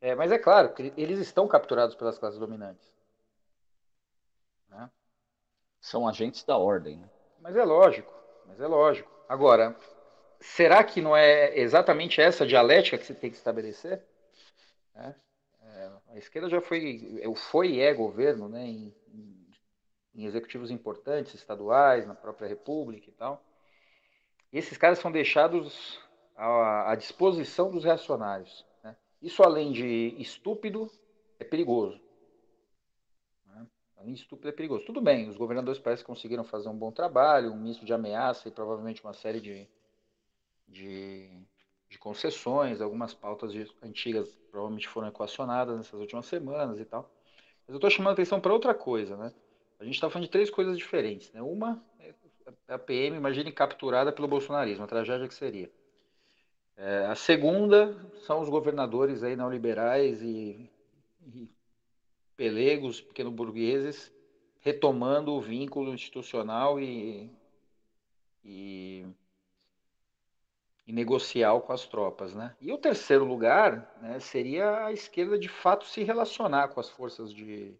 [0.00, 2.95] É, mas é claro eles estão capturados pelas classes dominantes.
[4.68, 4.90] Né?
[5.80, 6.98] São agentes da ordem.
[6.98, 7.08] Né?
[7.40, 8.12] Mas é lógico,
[8.46, 9.10] mas é lógico.
[9.28, 9.76] Agora,
[10.40, 14.02] será que não é exatamente essa dialética que você tem que estabelecer?
[14.94, 15.14] É,
[15.62, 18.94] é, a esquerda já foi, foi e é governo, né, em,
[20.14, 23.44] em, executivos importantes, estaduais, na própria República e tal.
[24.52, 26.00] E esses caras são deixados
[26.34, 28.64] à, à disposição dos reacionários.
[28.82, 28.96] Né?
[29.20, 30.90] Isso, além de estúpido,
[31.38, 32.00] é perigoso.
[34.04, 34.84] Estúpido é perigoso.
[34.84, 38.48] Tudo bem, os governadores parece que conseguiram fazer um bom trabalho, um misto de ameaça
[38.48, 39.68] e provavelmente uma série de,
[40.68, 41.30] de,
[41.88, 47.10] de concessões, algumas pautas antigas provavelmente foram equacionadas nessas últimas semanas e tal.
[47.66, 49.32] Mas eu estou chamando a atenção para outra coisa, né?
[49.78, 51.42] A gente está falando de três coisas diferentes, né?
[51.42, 52.14] Uma é
[52.68, 55.70] a PM, imagine, capturada pelo bolsonarismo, a tragédia que seria.
[56.76, 60.70] É, a segunda são os governadores aí neoliberais e,
[61.22, 61.50] e
[62.36, 64.12] pelegos, pequeno-burgueses,
[64.60, 67.30] retomando o vínculo institucional e,
[68.44, 69.06] e,
[70.86, 72.34] e negocial com as tropas.
[72.34, 72.54] Né?
[72.60, 77.32] E o terceiro lugar né, seria a esquerda de fato se relacionar com as forças
[77.32, 77.74] de,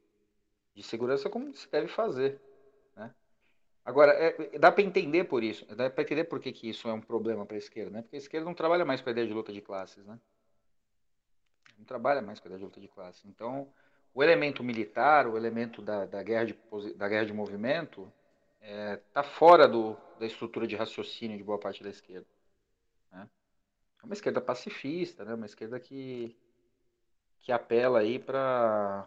[0.75, 2.41] de segurança como se deve fazer.
[2.95, 3.13] Né?
[3.85, 6.93] Agora, é, dá para entender por isso, dá para entender por que, que isso é
[6.93, 8.03] um problema para a esquerda, né?
[8.03, 10.07] porque a esquerda não trabalha mais com a ideia de luta de classes.
[10.07, 10.19] Né?
[11.77, 13.25] Não trabalha mais com a ideia de luta de classes.
[13.27, 13.69] Então,
[14.17, 16.57] o elemento militar, o elemento da, da, guerra, de,
[16.95, 18.11] da guerra de movimento,
[18.63, 22.27] está é, tá fora do, da estrutura de raciocínio de boa parte da esquerda.
[23.13, 23.29] Né?
[24.03, 25.35] É uma esquerda pacifista, né?
[25.35, 26.35] uma esquerda que,
[27.43, 29.07] que apela aí para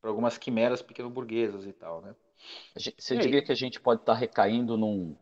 [0.00, 2.00] algumas quimeras pequeno-burguesas e tal.
[2.00, 2.14] Né?
[2.76, 3.44] Você e diria aí?
[3.44, 5.16] que a gente pode estar tá recaindo num,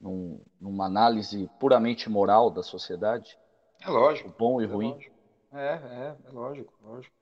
[0.00, 3.36] num, numa análise puramente moral da sociedade?
[3.80, 4.28] É lógico.
[4.28, 4.92] O bom e é ruim?
[4.92, 5.16] Lógico.
[5.52, 7.19] É, é, é lógico, lógico.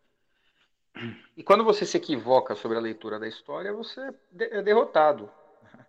[1.36, 5.30] E quando você se equivoca sobre a leitura da história, você é derrotado.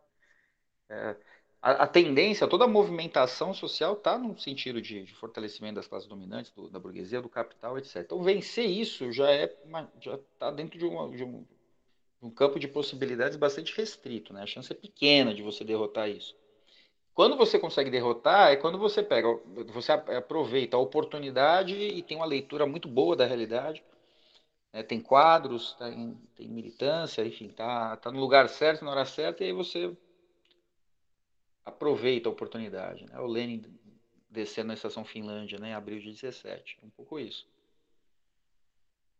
[0.91, 1.15] É,
[1.62, 6.08] a, a, tendência, toda a movimentação social está no sentido de, de, fortalecimento das classes
[6.08, 7.98] dominantes, do, da burguesia, do capital, etc.
[7.98, 9.54] Então, vencer isso já é
[10.02, 14.34] já está dentro de, uma, de, um, de, um, campo de possibilidades bastante restrito.
[14.34, 14.41] Né?
[14.41, 16.36] A chance é pequena de você derrotar isso.
[17.13, 19.28] Quando você consegue derrotar, é quando você pega,
[19.67, 23.84] você aproveita a oportunidade e tem uma leitura muito boa da realidade.
[24.73, 24.84] Né?
[24.84, 29.47] Tem quadros, tem, tem militância, enfim, tá, tá no lugar certo, na hora certa, e
[29.47, 29.95] aí você
[31.65, 33.05] aproveita a oportunidade.
[33.05, 33.19] Né?
[33.19, 33.63] O Lenin
[34.29, 36.79] descendo na estação Finlândia né, em abril de 17.
[36.82, 37.47] É um pouco isso.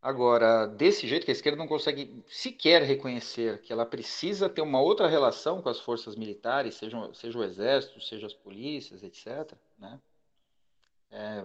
[0.02, 4.80] Agora, desse jeito que a esquerda não consegue sequer reconhecer que ela precisa ter uma
[4.80, 9.54] outra relação com as forças militares, seja, seja o exército, seja as polícias, etc.
[9.78, 10.00] Né?
[11.12, 11.44] É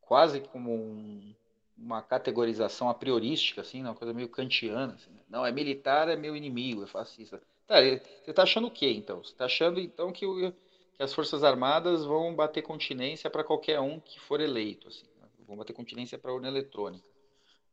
[0.00, 1.34] quase como um,
[1.76, 3.90] uma categorização a priorística, assim, né?
[3.90, 4.94] uma coisa meio kantiana.
[4.94, 5.20] Assim, né?
[5.28, 7.40] Não, é militar, é meu inimigo, é fascista.
[7.66, 9.22] Tá, você está achando o quê, então?
[9.22, 13.80] Você está achando, então, que, o, que, as Forças Armadas vão bater continência para qualquer
[13.80, 15.28] um que for eleito, assim, né?
[15.46, 17.06] vão bater continência para a urna eletrônica.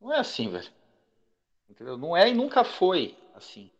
[0.01, 0.69] Não é assim, velho.
[1.69, 1.97] Entendeu?
[1.97, 3.71] Não é e nunca foi assim.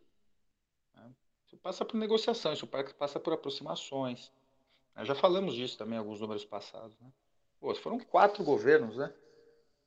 [0.94, 1.10] Né?
[1.46, 4.32] Isso passa por negociação, isso passa por aproximações.
[4.96, 6.98] Nós já falamos disso também em alguns números passados.
[7.00, 7.12] Né?
[7.60, 9.12] Pô, foram quatro governos, né?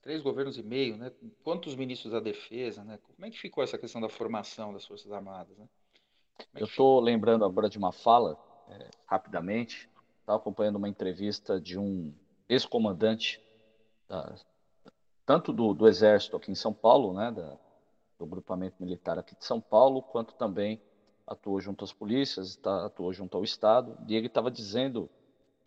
[0.08, 1.12] Três governos e meio, né?
[1.44, 2.98] Quantos ministros da defesa, né?
[3.14, 5.68] Como é que ficou essa questão da formação das Forças Armadas, né?
[6.56, 8.38] Eu estou lembrando agora de uma fala,
[8.70, 9.90] é, rapidamente,
[10.22, 12.14] estava acompanhando uma entrevista de um
[12.48, 13.44] ex-comandante,
[15.26, 17.58] tanto do, do, Exército aqui em São Paulo, né, da,
[18.18, 20.82] do grupamento militar aqui de São Paulo, quanto também
[21.28, 25.10] atuou junto às polícias, tá, atuou junto ao Estado, e ele estava dizendo,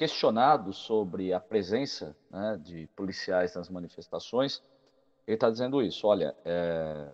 [0.00, 4.62] questionado sobre a presença né, de policiais nas manifestações,
[5.26, 7.12] ele está dizendo isso, olha, é,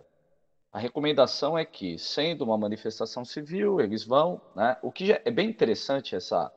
[0.71, 4.77] a recomendação é que, sendo uma manifestação civil, eles vão, né?
[4.81, 6.49] O que é bem interessante essa,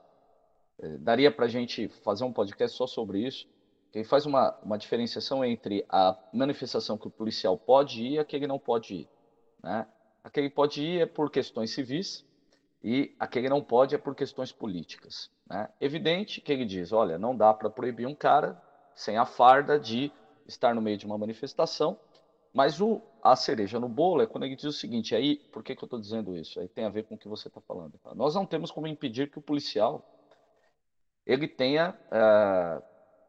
[0.79, 3.49] é, daria para a gente fazer um podcast só sobre isso,
[3.91, 8.25] que faz uma, uma diferenciação entre a manifestação que o policial pode ir e a
[8.25, 9.09] que ele não pode ir,
[9.61, 9.85] né?
[10.23, 12.25] A que ele pode ir é por questões civis
[12.85, 15.69] e a que ele não pode é por questões políticas, né?
[15.81, 18.63] Evidente que ele diz, olha, não dá para proibir um cara
[18.95, 20.13] sem a farda de
[20.47, 21.99] estar no meio de uma manifestação,
[22.55, 25.75] mas o, a cereja no bolo é quando ele diz o seguinte, aí, por que,
[25.75, 26.61] que eu estou dizendo isso?
[26.61, 27.99] Aí tem a ver com o que você está falando.
[27.99, 28.15] Tá?
[28.15, 30.05] Nós não temos como impedir que o policial
[31.27, 32.83] ele tenha é,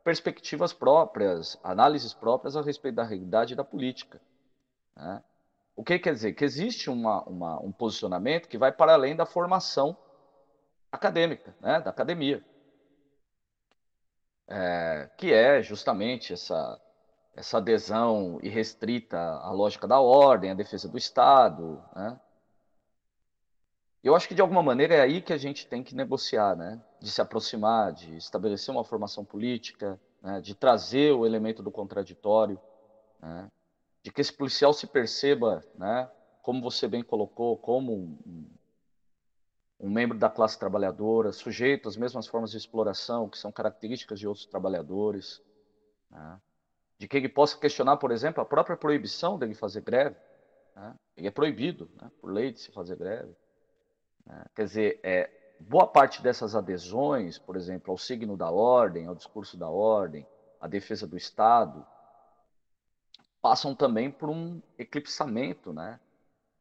[0.03, 4.21] perspectivas próprias, análises próprias a respeito da realidade da política.
[4.95, 5.23] Né?
[5.75, 6.33] O que quer dizer?
[6.33, 9.97] Que existe uma, uma, um posicionamento que vai para além da formação
[10.91, 11.79] acadêmica, né?
[11.81, 12.43] da academia.
[14.47, 16.79] É, que é justamente essa
[17.35, 21.83] essa adesão irrestrita à lógica da ordem, à defesa do Estado.
[21.95, 22.19] Né?
[24.03, 26.81] Eu acho que, de alguma maneira, é aí que a gente tem que negociar, né?
[26.99, 30.41] de se aproximar, de estabelecer uma formação política, né?
[30.41, 32.59] de trazer o elemento do contraditório,
[33.19, 33.47] né?
[34.03, 36.09] de que esse policial se perceba, né?
[36.41, 38.49] como você bem colocou, como um,
[39.81, 44.27] um membro da classe trabalhadora, sujeito às mesmas formas de exploração que são características de
[44.27, 45.41] outros trabalhadores.
[46.09, 46.39] Né?
[47.01, 50.15] de que ele possa questionar, por exemplo, a própria proibição dele fazer greve.
[50.75, 50.93] Né?
[51.17, 53.35] Ele é proibido, né, por lei, de se fazer greve.
[54.23, 54.45] Né?
[54.53, 59.57] Quer dizer, é, boa parte dessas adesões, por exemplo, ao signo da ordem, ao discurso
[59.57, 60.27] da ordem,
[60.59, 61.83] à defesa do Estado,
[63.41, 65.99] passam também por um eclipsamento né,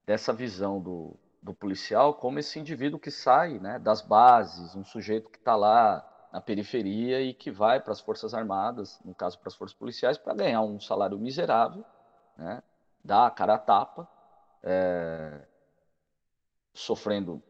[0.07, 5.31] dessa visão do, do policial como esse indivíduo que sai né, das bases, um sujeito
[5.31, 9.49] que está lá na periferia e que vai para as Forças Armadas, no caso para
[9.49, 11.85] as Forças Policiais, para ganhar um salário miserável,
[12.37, 12.63] né?
[13.03, 14.09] dar a cara a tapa,
[14.63, 15.41] é,
[16.73, 17.43] sofrendo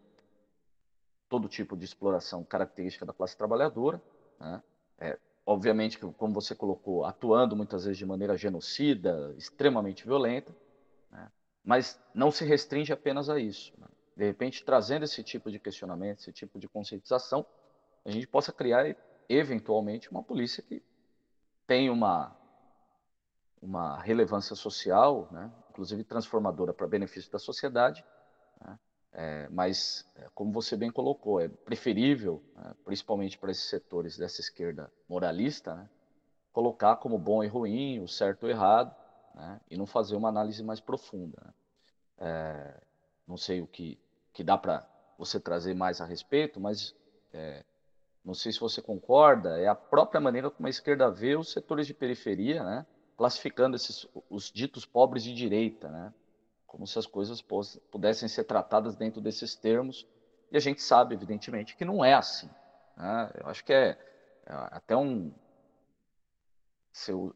[1.29, 4.00] todo tipo de exploração característica da classe trabalhadora,
[4.38, 4.62] né?
[4.98, 10.55] é, obviamente, como você colocou, atuando muitas vezes de maneira genocida, extremamente violenta?
[11.64, 13.72] Mas não se restringe apenas a isso.
[13.78, 13.86] Né?
[14.16, 17.44] De repente, trazendo esse tipo de questionamento, esse tipo de conscientização,
[18.04, 18.96] a gente possa criar
[19.28, 20.82] eventualmente uma polícia que
[21.66, 22.36] tem uma
[23.62, 25.52] uma relevância social, né?
[25.70, 28.04] inclusive transformadora para benefício da sociedade,
[28.64, 28.78] né?
[29.12, 32.74] é, mas, é, como você bem colocou, é preferível, né?
[32.84, 35.88] principalmente para esses setores dessa esquerda moralista, né?
[36.52, 38.94] colocar como bom e ruim, o certo e o errado,
[39.34, 39.60] né?
[39.70, 41.38] e não fazer uma análise mais profunda.
[41.44, 41.52] Né?
[42.18, 42.80] É,
[43.26, 43.98] não sei o que,
[44.32, 44.86] que dá para
[45.18, 46.94] você trazer mais a respeito, mas
[47.32, 47.64] é,
[48.24, 51.86] não sei se você concorda, é a própria maneira como a esquerda vê os setores
[51.86, 52.86] de periferia, né?
[53.16, 56.12] classificando esses, os ditos pobres de direita, né?
[56.66, 57.42] como se as coisas
[57.90, 60.06] pudessem ser tratadas dentro desses termos,
[60.52, 62.48] e a gente sabe, evidentemente, que não é assim.
[62.96, 63.30] Né?
[63.34, 63.98] Eu acho que é,
[64.46, 65.32] é até um.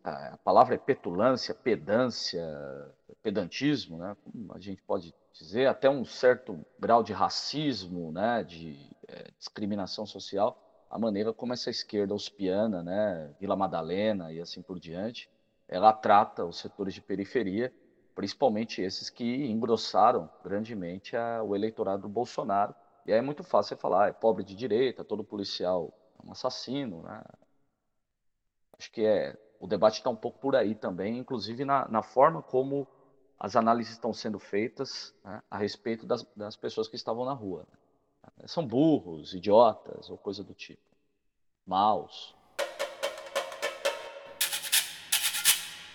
[0.03, 2.43] A palavra é petulância, pedância,
[3.23, 4.17] pedantismo, né?
[4.25, 8.43] como a gente pode dizer, até um certo grau de racismo, né?
[8.43, 13.35] de é, discriminação social, a maneira como essa esquerda uspiana, né?
[13.41, 15.29] Vila Madalena e assim por diante,
[15.67, 17.73] ela trata os setores de periferia,
[18.15, 22.75] principalmente esses que engrossaram grandemente a, o eleitorado do Bolsonaro.
[23.05, 26.27] E aí é muito fácil você falar, ah, é pobre de direita, todo policial é
[26.27, 27.03] um assassino.
[27.03, 27.23] Né?
[28.79, 32.43] Acho que é, o debate está um pouco por aí também, inclusive na, na forma
[32.43, 32.87] como
[33.41, 37.67] as análises estão sendo feitas né, a respeito das, das, pessoas que estavam na rua.
[38.37, 38.47] Né?
[38.47, 40.83] São burros, idiotas ou coisa do tipo.
[41.67, 42.37] Maus.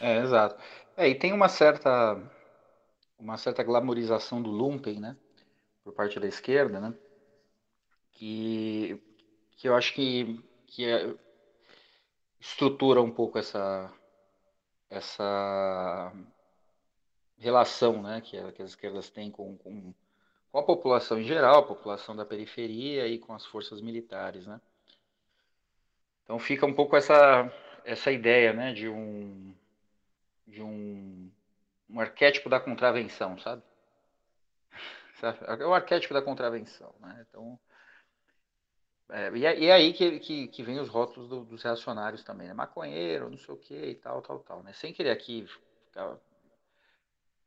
[0.01, 0.59] É, exato.
[0.97, 2.19] É, e tem uma certa
[3.19, 5.15] uma certa glamorização do lumpen, né,
[5.83, 6.91] por parte da esquerda, né,
[8.13, 8.99] que
[9.51, 11.15] que eu acho que que é,
[12.39, 13.93] estrutura um pouco essa
[14.89, 16.11] essa
[17.37, 19.93] relação, né, que, que as esquerdas têm com, com,
[20.51, 24.59] com a população em geral, a população da periferia e com as forças militares, né.
[26.23, 27.51] Então fica um pouco essa
[27.85, 29.53] essa ideia, né, de um
[30.47, 31.31] de um,
[31.89, 33.61] um arquétipo da contravenção, sabe?
[35.59, 37.25] É o arquétipo da contravenção, né?
[37.29, 37.59] Então,
[39.09, 42.23] é, e, é, e é aí que, que, que vem os rótulos do, dos reacionários
[42.23, 42.53] também, né?
[42.53, 44.71] Maconheiro, não sei o que e tal, tal, tal, né?
[44.73, 45.47] Sem querer aqui
[45.87, 46.15] ficar,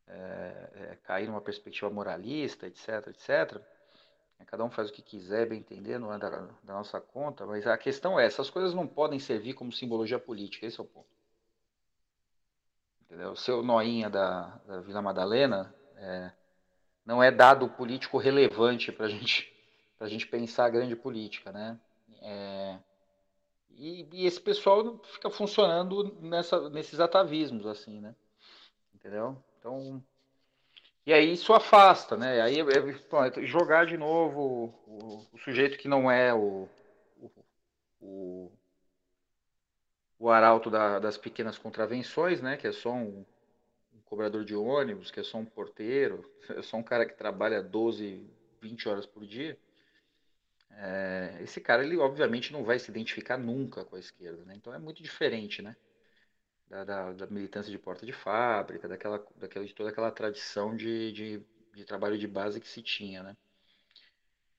[0.09, 3.62] é, é, cair numa perspectiva moralista, etc, etc.
[4.38, 4.46] Né?
[4.46, 7.64] Cada um faz o que quiser, bem entender, não é da, da nossa conta, mas
[7.66, 11.07] a questão é, essas coisas não podem servir como simbologia política, esse é o ponto.
[13.03, 13.33] Entendeu?
[13.33, 16.33] O seu noinha da, da Vila Madalena é,
[17.07, 19.51] não é dado político relevante para gente,
[20.02, 21.78] a gente pensar a grande política, né?
[22.20, 22.78] É,
[23.70, 28.14] e, e, esse pessoal fica funcionando nessa, nesses atavismos, assim, né?
[28.94, 29.36] Entendeu?
[29.58, 30.02] Então,
[31.06, 32.40] e aí isso afasta, né?
[32.40, 36.68] Aí é, é jogar de novo o, o, sujeito que não é o,
[38.00, 38.52] o,
[40.18, 43.24] o arauto da, das pequenas contravenções, né, que é só um,
[43.94, 47.62] um, cobrador de ônibus, que é só um porteiro, é só um cara que trabalha
[47.62, 48.24] 12,
[48.60, 49.58] 20 horas por dia,
[50.76, 54.54] é, esse cara, ele obviamente não vai se identificar nunca com a esquerda, né?
[54.56, 55.76] Então é muito diferente, né?
[56.68, 61.12] Da, da, da militância de porta de fábrica, daquela, daquela, de toda aquela tradição de,
[61.12, 61.42] de,
[61.74, 63.37] de trabalho de base que se tinha, né?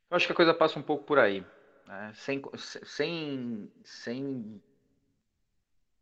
[0.10, 1.43] Eu acho que a coisa passa um pouco por aí,
[1.88, 2.13] né?
[2.15, 4.62] sem, sem, sem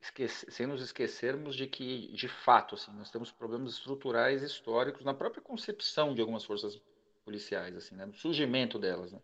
[0.01, 5.13] esquecer, sem nos esquecermos de que, de fato, assim, nós temos problemas estruturais históricos na
[5.13, 6.81] própria concepção de algumas forças
[7.23, 9.13] policiais, assim, né, no surgimento delas.
[9.13, 9.19] Né?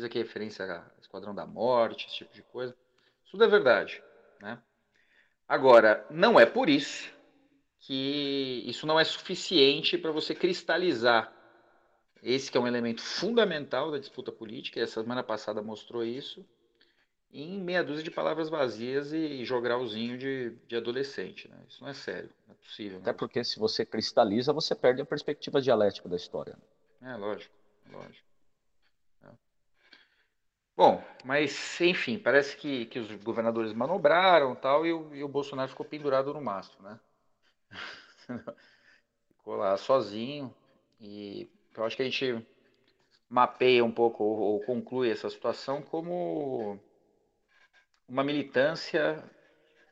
[0.00, 2.74] Fiz aqui referência a Esquadrão da Morte, esse tipo de coisa.
[3.22, 4.02] Isso tudo é verdade.
[4.40, 4.58] Né?
[5.46, 7.12] Agora, não é por isso
[7.80, 11.30] que isso não é suficiente para você cristalizar
[12.22, 16.46] esse que é um elemento fundamental da disputa política, e essa semana passada mostrou isso,
[17.30, 21.46] em meia dúzia de palavras vazias e jogralzinho de, de adolescente.
[21.46, 21.58] Né?
[21.68, 23.00] Isso não é sério, não é possível.
[23.00, 26.56] Até porque se você cristaliza, você perde a perspectiva dialética da história.
[27.02, 27.54] É, lógico,
[27.90, 28.29] lógico.
[30.80, 35.68] Bom, mas enfim, parece que, que os governadores manobraram tal, e o, e o Bolsonaro
[35.68, 36.98] ficou pendurado no mastro, né?
[39.28, 40.54] ficou lá sozinho.
[41.00, 42.46] E eu acho que a gente
[43.28, 46.80] mapeia um pouco ou, ou conclui essa situação como
[48.08, 49.22] uma militância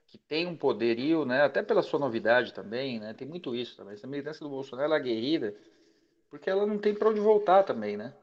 [0.07, 3.95] que tem um poderio, né, até pela sua novidade também, né, tem muito isso também.
[3.95, 5.57] Essa militância do Bolsonaro é guerrida
[6.31, 8.15] porque ela não tem para onde voltar também, né.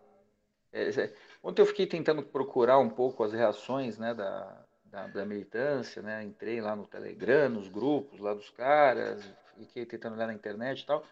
[0.71, 1.13] É, é,
[1.45, 6.23] ontem eu fiquei tentando procurar um pouco as reações, né, da, da, da, militância, né?
[6.23, 9.23] Entrei lá no Telegram, nos grupos lá dos caras,
[9.55, 11.05] fiquei tentando olhar na internet e tal.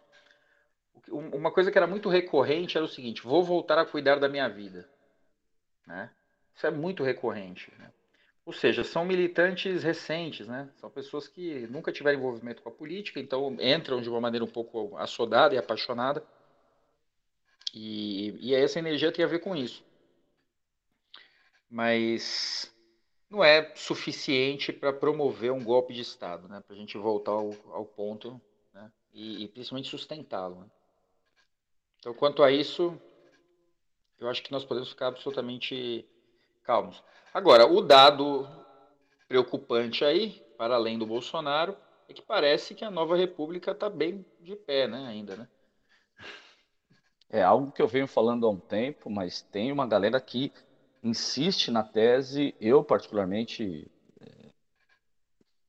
[1.10, 4.50] Uma coisa que era muito recorrente era o seguinte: vou voltar a cuidar da minha
[4.50, 4.90] vida.
[5.86, 6.10] Né?
[6.56, 7.72] Isso é muito recorrente.
[7.78, 7.92] Né?
[8.46, 10.70] Ou seja, são militantes recentes, né?
[10.78, 14.50] São pessoas que nunca tiveram envolvimento com a política, então entram de uma maneira um
[14.50, 16.24] pouco assodada e apaixonada.
[17.74, 19.84] E, e essa energia tem a ver com isso.
[21.74, 22.72] Mas
[23.28, 26.62] não é suficiente para promover um golpe de Estado, né?
[26.62, 28.40] Para a gente voltar ao, ao ponto
[28.72, 28.92] né?
[29.12, 30.60] e, e principalmente sustentá-lo.
[30.60, 30.66] Né?
[31.98, 32.96] Então, quanto a isso,
[34.20, 36.08] eu acho que nós podemos ficar absolutamente
[36.62, 37.04] calmos.
[37.34, 38.48] Agora, o dado
[39.28, 41.76] preocupante aí, para além do Bolsonaro,
[42.08, 45.48] é que parece que a nova república está bem de pé, né, ainda, né?
[47.32, 50.54] É algo que eu venho falando há um tempo, mas tem uma galera que
[51.04, 53.92] insiste na tese, eu particularmente,
[54.22, 54.50] é,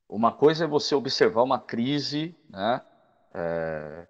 [0.09, 2.81] uma coisa é você observar uma crise, né?
[3.35, 4.07] É,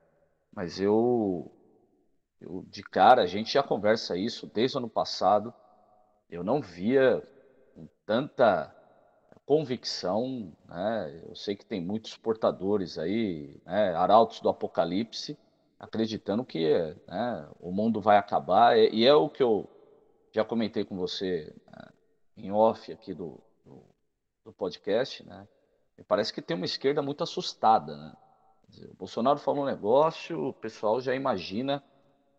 [0.53, 1.51] mas eu
[2.45, 5.53] eu, de cara, a gente já conversa isso desde o ano passado.
[6.29, 7.22] Eu não via
[7.75, 8.75] com tanta
[9.47, 11.22] convicção, né?
[11.27, 13.95] Eu sei que tem muitos portadores aí, né?
[13.95, 15.39] arautos do apocalipse,
[15.79, 16.72] acreditando que
[17.07, 18.77] né, o mundo vai acabar.
[18.79, 19.68] E é o que eu
[20.35, 21.89] já comentei com você né,
[22.37, 23.85] em off aqui do, do,
[24.45, 25.47] do, podcast, né?
[25.97, 28.12] Me parece que tem uma esquerda muito assustada, né?
[28.68, 31.85] Dizer, o Bolsonaro fala um negócio, o pessoal já imagina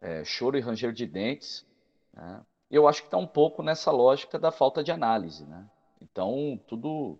[0.02, 1.66] é, choro e ranger de dentes.
[2.14, 2.46] Né?
[2.70, 5.46] Eu acho que está um pouco nessa lógica da falta de análise.
[5.46, 5.66] Né?
[6.02, 7.18] Então, tudo,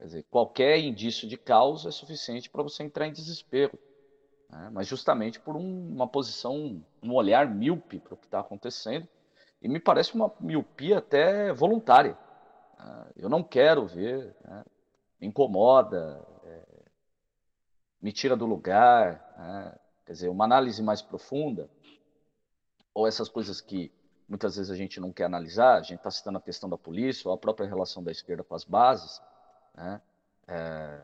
[0.00, 3.78] dizer, qualquer indício de causa é suficiente para você entrar em desespero.
[4.50, 4.70] Né?
[4.72, 9.06] Mas justamente por um, uma posição, um olhar míope para o que está acontecendo,
[9.60, 12.16] e me parece uma miopia até voluntária.
[12.78, 13.06] Né?
[13.16, 14.64] Eu não quero ver, né?
[15.20, 16.62] me incomoda, é,
[18.00, 19.34] me tira do lugar.
[19.38, 19.74] Né?
[20.04, 21.68] Quer dizer, uma análise mais profunda
[22.94, 23.92] ou essas coisas que
[24.26, 27.28] muitas vezes a gente não quer analisar, a gente está citando a questão da polícia,
[27.28, 29.20] ou a própria relação da esquerda com as bases,
[29.74, 30.00] né?
[30.48, 31.02] É,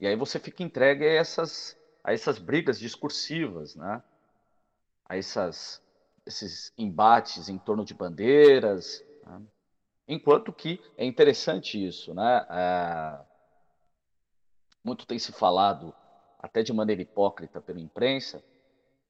[0.00, 4.02] e aí você fica entregue a essas, a essas brigas discursivas, né?
[5.04, 5.80] a essas,
[6.26, 9.42] esses embates em torno de bandeiras, né?
[10.06, 12.46] enquanto que é interessante isso, né?
[12.50, 13.20] É,
[14.84, 15.94] muito tem se falado,
[16.38, 18.42] até de maneira hipócrita pela imprensa,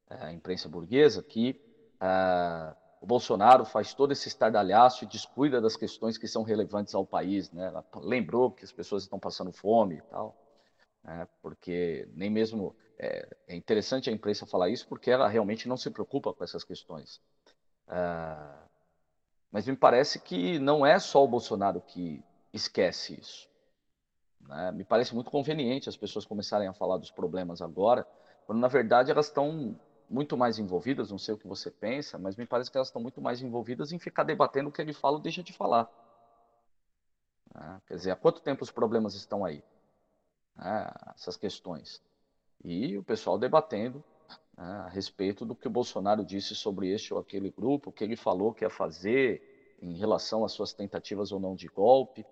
[0.08, 1.60] é, a imprensa burguesa, que
[1.98, 7.06] ah, o Bolsonaro faz todo esse estardalhaço e descuida das questões que são relevantes ao
[7.06, 7.72] país, né?
[7.96, 10.36] Lembrou que as pessoas estão passando fome e tal,
[11.04, 11.26] né?
[11.40, 15.90] porque nem mesmo é, é, interessante a imprensa falar isso porque ela realmente não se
[15.90, 17.20] preocupa com essas questões.
[17.88, 18.66] Ah,
[19.50, 23.48] mas me parece que não é só o Bolsonaro que esquece isso.
[24.40, 24.72] Né?
[24.72, 28.06] Me parece muito conveniente as pessoas começarem a falar dos problemas agora,
[28.46, 29.78] quando na verdade elas estão
[30.08, 33.00] muito mais envolvidas, não sei o que você pensa, mas me parece que elas estão
[33.00, 35.88] muito mais envolvidas em ficar debatendo o que ele fala ou deixa de falar.
[37.54, 37.80] Né?
[37.86, 39.62] Quer dizer, há quanto tempo os problemas estão aí?
[40.56, 40.90] Né?
[41.14, 42.02] Essas questões.
[42.64, 44.02] E o pessoal debatendo
[44.56, 48.04] né, a respeito do que o Bolsonaro disse sobre este ou aquele grupo, o que
[48.04, 52.24] ele falou que ia fazer em relação às suas tentativas ou não de golpe.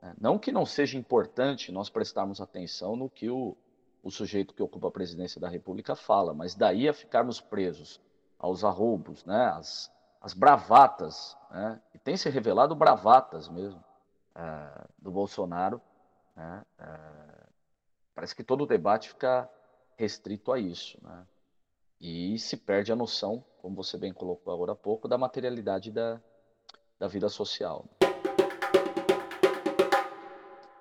[0.00, 0.14] Né?
[0.20, 3.56] Não que não seja importante nós prestarmos atenção no que o
[4.04, 7.98] o sujeito que ocupa a presidência da República fala, mas daí a ficarmos presos
[8.38, 13.82] aos arroubos, né, as, as bravatas, né, e tem se revelado bravatas mesmo
[14.34, 15.80] é, do Bolsonaro,
[16.36, 17.33] né, é,
[18.14, 19.50] parece que todo o debate fica
[19.96, 21.26] restrito a isso, né,
[22.00, 26.20] e se perde a noção, como você bem colocou agora há pouco, da materialidade da,
[26.98, 27.88] da vida social.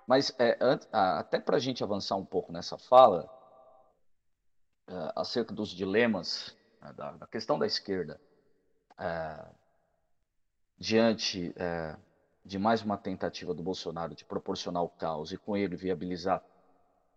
[0.05, 0.57] Mas é,
[0.91, 3.29] até para a gente avançar um pouco nessa fala,
[4.87, 8.19] é, acerca dos dilemas, né, da, da, questão da esquerda,
[8.99, 9.45] é,
[10.77, 11.95] diante é,
[12.43, 16.43] de mais uma tentativa do Bolsonaro de proporcionar o caos e com ele viabilizar,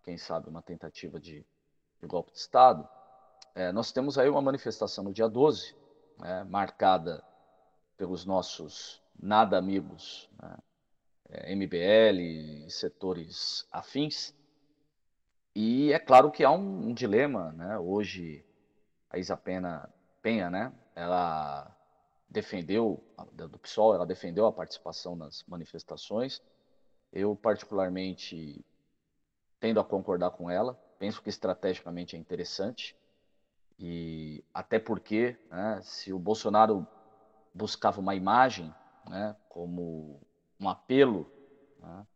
[0.07, 1.44] quem sabe, uma tentativa de,
[2.00, 2.88] de golpe de Estado,
[3.57, 5.74] é, nós temos aí uma manifestação no dia 12,
[6.16, 7.24] né, marcada
[7.96, 10.57] pelos nossos nada amigos, né,
[11.28, 14.32] é, MBL e setores afins.
[15.57, 17.78] E é claro que há um, um dilema, né?
[17.78, 18.44] Hoje
[19.09, 19.88] a Isa Pena,
[20.20, 20.70] Penha, né?
[20.94, 21.74] Ela
[22.28, 23.02] defendeu
[23.32, 26.42] do PSOL, ela defendeu a participação nas manifestações.
[27.11, 28.62] Eu particularmente
[29.66, 30.78] tendo a concordar com ela.
[30.96, 32.96] Penso que estrategicamente é interessante
[33.76, 36.86] e até porque, né, se o Bolsonaro
[37.52, 38.72] buscava uma imagem,
[39.08, 40.20] né, como
[40.60, 41.28] um apelo
[41.80, 42.06] né,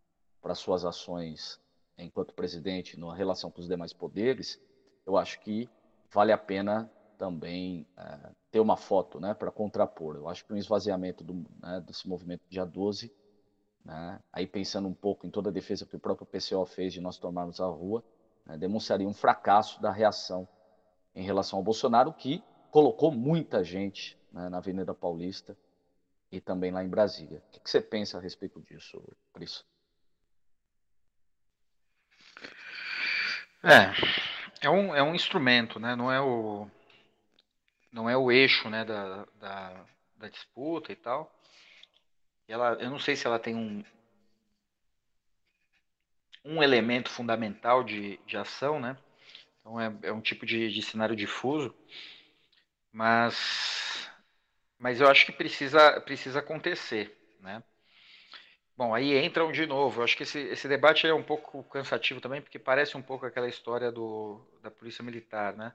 [0.41, 1.61] para suas ações
[1.99, 4.59] enquanto presidente na relação com os demais poderes,
[5.05, 5.69] eu acho que
[6.09, 6.89] vale a pena
[7.19, 10.15] também é, ter uma foto né, para contrapor.
[10.15, 13.13] Eu acho que um esvaziamento do, né, desse movimento dia 12,
[13.85, 17.01] né, aí pensando um pouco em toda a defesa que o próprio PCO fez de
[17.01, 18.05] nós tomarmos a rua,
[18.47, 20.47] né, demonstraria um fracasso da reação
[21.15, 25.57] em relação ao Bolsonaro, que colocou muita gente né, na Avenida Paulista
[26.31, 27.43] e também lá em Brasília.
[27.49, 29.03] O que, que você pensa a respeito disso,
[29.33, 29.65] Cris?
[33.63, 35.95] É, é um, é um instrumento, né?
[35.95, 36.67] não, é o,
[37.93, 41.31] não é o eixo né, da, da, da disputa e tal.
[42.51, 43.83] Ela, eu não sei se ela tem um,
[46.45, 48.97] um elemento fundamental de, de ação, né?
[49.61, 51.75] Então é, é um tipo de, de cenário difuso,
[52.93, 54.11] mas,
[54.79, 57.63] mas eu acho que precisa, precisa acontecer, né?
[58.77, 60.01] Bom, aí entram de novo.
[60.01, 63.27] Eu acho que esse, esse debate é um pouco cansativo também, porque parece um pouco
[63.27, 65.73] aquela história do, da Polícia Militar, né?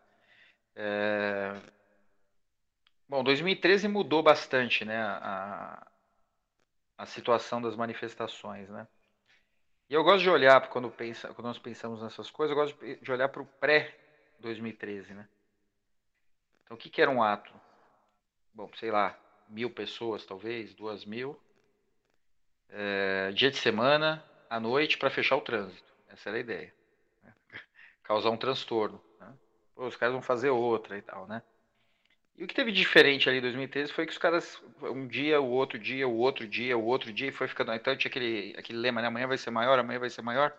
[0.76, 1.53] É...
[3.07, 4.97] Bom, 2013 mudou bastante, né?
[4.99, 5.88] A,
[6.98, 8.88] a situação das manifestações, né?
[9.89, 13.12] E eu gosto de olhar, quando, pensa, quando nós pensamos nessas coisas, eu gosto de
[13.12, 15.30] olhar para o pré-2013, né?
[16.64, 17.54] Então, o que, que era um ato?
[18.54, 19.18] Bom, sei lá,
[19.48, 21.39] mil pessoas, talvez, duas mil
[22.70, 25.93] é, dia de semana, à noite, para fechar o trânsito.
[26.08, 26.74] Essa era a ideia.
[27.24, 27.34] Né?
[28.04, 29.02] Causar um transtorno.
[29.20, 29.34] Né?
[29.76, 31.41] Pô, os caras vão fazer outra e tal, né?
[32.38, 35.49] E o que teve diferente ali em 2013 foi que os caras, um dia, o
[35.49, 37.73] outro dia, o outro dia, o outro dia, e foi ficando.
[37.73, 39.07] Então tinha aquele, aquele lema, né?
[39.07, 40.55] Amanhã vai ser maior, amanhã vai ser maior.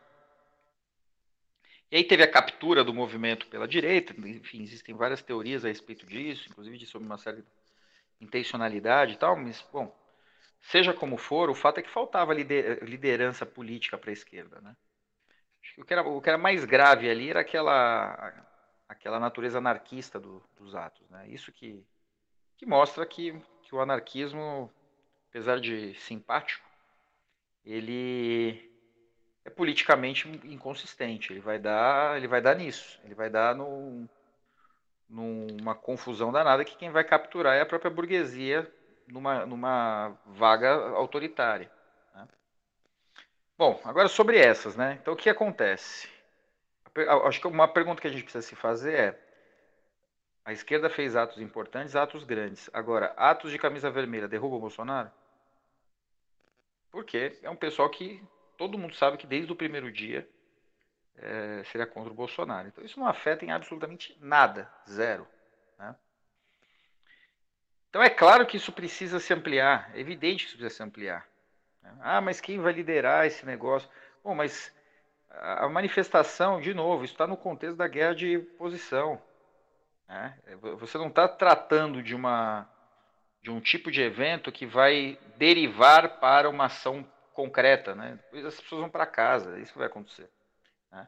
[1.90, 6.04] E aí teve a captura do movimento pela direita, enfim, existem várias teorias a respeito
[6.04, 7.44] disso, inclusive sobre uma certa
[8.20, 9.94] intencionalidade e tal, mas, bom,
[10.66, 14.60] Seja como for, o fato é que faltava liderança política para a esquerda.
[14.60, 14.76] Né?
[15.78, 18.14] O que, era, o que era mais grave ali era aquela,
[18.88, 21.08] aquela natureza anarquista do, dos atos.
[21.10, 21.28] Né?
[21.28, 21.84] Isso que,
[22.56, 24.70] que mostra que, que o anarquismo,
[25.28, 26.64] apesar de simpático,
[27.64, 28.70] ele
[29.44, 31.32] é politicamente inconsistente.
[31.32, 33.00] Ele vai dar, ele vai dar nisso.
[33.04, 34.08] Ele vai dar no,
[35.08, 38.70] numa confusão danada que quem vai capturar é a própria burguesia
[39.06, 41.70] numa, numa vaga autoritária.
[42.14, 42.26] Né?
[43.56, 44.98] Bom, agora sobre essas, né?
[45.00, 46.08] Então o que acontece?
[47.26, 49.20] Acho que uma pergunta que a gente precisa se fazer é:
[50.44, 52.70] a esquerda fez atos importantes, atos grandes.
[52.72, 55.10] Agora, atos de camisa vermelha derrubam o Bolsonaro?
[56.90, 58.22] Porque é um pessoal que
[58.56, 60.26] todo mundo sabe que desde o primeiro dia
[61.16, 62.68] é, seria contra o Bolsonaro.
[62.68, 65.26] Então isso não afeta em absolutamente nada, zero.
[65.78, 65.94] Né?
[67.90, 71.26] Então é claro que isso precisa se ampliar, é evidente que isso precisa se ampliar.
[72.00, 73.88] Ah, mas quem vai liderar esse negócio?
[74.22, 74.74] Bom, mas
[75.40, 79.20] a manifestação, de novo, está no contexto da guerra de posição.
[80.08, 80.38] Né?
[80.78, 82.68] Você não está tratando de, uma,
[83.42, 87.94] de um tipo de evento que vai derivar para uma ação concreta.
[87.94, 88.18] Né?
[88.24, 90.28] Depois as pessoas vão para casa, é isso vai acontecer.
[90.90, 91.06] Né?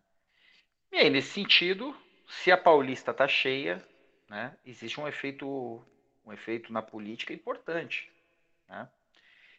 [0.92, 1.96] E aí, nesse sentido,
[2.28, 3.82] se a Paulista está cheia,
[4.28, 5.82] né, existe um efeito
[6.28, 8.10] um efeito na política importante.
[8.68, 8.86] Né?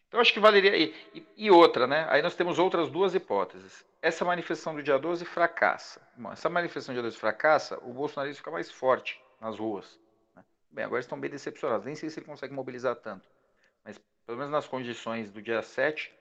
[0.08, 0.78] Então, acho que valeria.
[0.78, 2.06] E, e, outra, né?
[2.10, 3.84] Aí nós temos outras duas hipóteses.
[4.02, 6.02] Essa manifestação do dia 12 fracassa.
[6.16, 10.00] Bom, essa manifestação do dia 12 fracassa, o bolsonarismo fica mais forte nas ruas.
[10.36, 10.44] Né?
[10.72, 11.86] Bem, agora estão bem decepcionados.
[11.86, 13.28] Nem sei se ele consegue mobilizar tanto.
[13.84, 16.14] Mas, pelo menos nas condições do dia 7,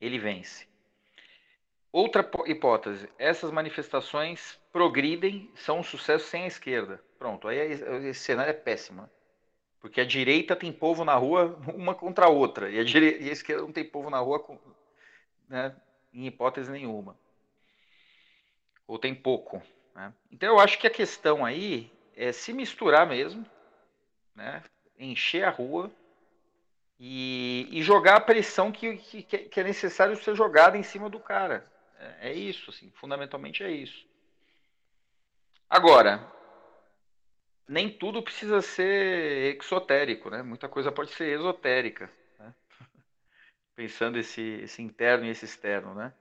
[0.00, 0.66] ele vence.
[1.92, 7.02] Outra hipótese: essas manifestações progridem, são um sucesso sem a esquerda.
[7.18, 7.58] Pronto, aí
[8.08, 9.02] esse cenário é péssimo.
[9.02, 9.10] Né?
[9.82, 13.28] Porque a direita tem povo na rua uma contra a outra, e a, direita, e
[13.28, 14.58] a esquerda não tem povo na rua com,
[15.48, 15.76] né,
[16.12, 17.16] em hipótese nenhuma.
[18.86, 19.62] Ou tem pouco.
[19.94, 20.12] Né?
[20.30, 23.44] Então eu acho que a questão aí é se misturar mesmo,
[24.34, 24.62] né,
[24.98, 25.90] encher a rua
[26.98, 31.18] e, e jogar a pressão que, que, que é necessário ser jogada em cima do
[31.18, 31.66] cara.
[31.98, 34.06] É, é isso, assim, fundamentalmente é isso.
[35.68, 36.30] Agora,
[37.66, 40.42] nem tudo precisa ser exotérico, né?
[40.42, 42.10] Muita coisa pode ser esotérica?
[43.74, 46.12] Pensando esse, esse interno e esse externo, né?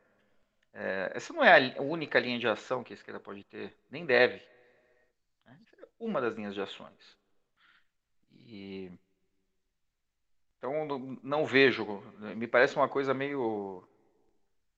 [0.73, 4.05] É, essa não é a única linha de ação que a esquerda pode ter, nem
[4.05, 4.41] deve.
[5.45, 5.59] Né?
[5.79, 7.17] É uma das linhas de ações.
[8.45, 8.91] E
[10.57, 12.01] então não vejo,
[12.35, 13.83] me parece uma coisa meio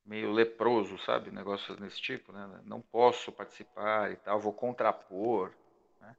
[0.05, 1.31] meio leproso, sabe?
[1.31, 2.61] Negócios desse tipo, né?
[2.65, 5.51] Não posso participar e tal, vou contrapor.
[6.01, 6.15] Né?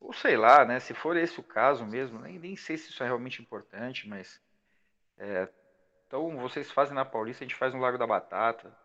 [0.00, 0.80] Ou sei lá, né?
[0.80, 4.40] Se for esse o caso mesmo, nem, nem sei se isso é realmente importante, mas
[5.18, 5.48] é,
[6.10, 8.76] Então vocês fazem na Paulista, a gente faz no Lago da Batata,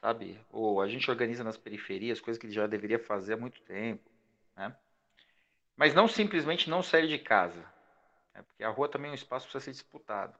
[0.00, 0.44] sabe?
[0.50, 4.10] Ou a gente organiza nas periferias, coisas que já deveria fazer há muito tempo,
[4.56, 4.76] né?
[5.76, 7.60] Mas não simplesmente não sair de casa,
[8.34, 8.42] né?
[8.42, 10.34] porque a rua também é um espaço que precisa ser disputado,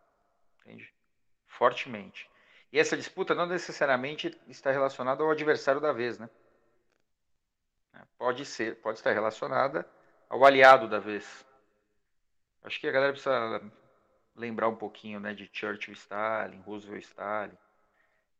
[0.59, 0.93] entende?
[1.47, 2.29] Fortemente.
[2.73, 6.29] E essa disputa não necessariamente está relacionada ao adversário da vez, né?
[8.19, 9.89] Pode ser, pode estar relacionada
[10.29, 11.47] ao aliado da vez.
[12.65, 13.63] Acho que a galera precisa
[14.35, 17.57] lembrar um pouquinho, né, de Churchill, Stalin, Roosevelt, Stalin,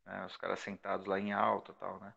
[0.05, 2.13] né, os caras sentados lá em alta, tal, né?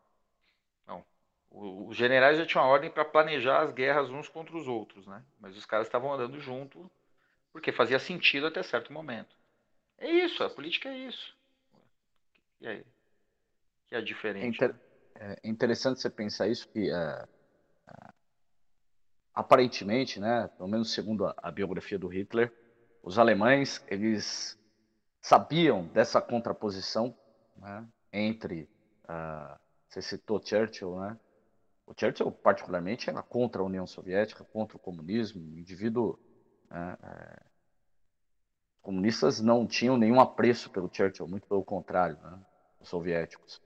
[0.86, 1.04] Não,
[1.50, 5.22] os generais já tinham a ordem para planejar as guerras uns contra os outros, né?
[5.40, 6.90] Mas os caras estavam andando junto
[7.52, 9.34] porque fazia sentido até certo momento.
[9.98, 11.36] É isso, a política é isso.
[12.60, 12.84] E aí?
[13.88, 14.44] Que é diferente.
[14.44, 14.74] É, inter...
[14.74, 14.80] né?
[15.42, 16.94] é interessante você pensar isso, que é,
[17.88, 18.08] é,
[19.34, 22.52] aparentemente, né, pelo menos segundo a, a, biografia do Hitler,
[23.02, 24.58] os alemães eles
[25.20, 27.16] sabiam dessa contraposição
[27.56, 28.68] né, entre,
[29.04, 31.18] uh, você citou Churchill, né?
[31.86, 36.18] O Churchill particularmente era contra a União Soviética, contra o comunismo, o indivíduo
[36.70, 37.42] né, é,
[38.82, 42.18] comunistas não tinham nenhum apreço pelo Churchill, muito pelo contrário.
[42.22, 42.38] Né?
[42.80, 43.60] os soviéticos.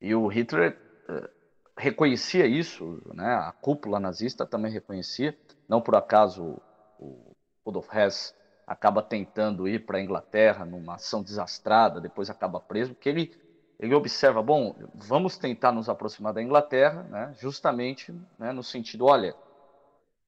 [0.00, 1.28] E o Hitler uh,
[1.76, 3.34] reconhecia isso, né?
[3.34, 6.60] a cúpula nazista também reconhecia, não por acaso
[6.98, 8.34] o Rudolf Hess
[8.66, 13.32] acaba tentando ir para a Inglaterra numa ação desastrada, depois acaba preso, porque ele,
[13.78, 17.32] ele observa, bom, vamos tentar nos aproximar da Inglaterra, né?
[17.38, 18.52] justamente né?
[18.52, 19.34] no sentido, olha,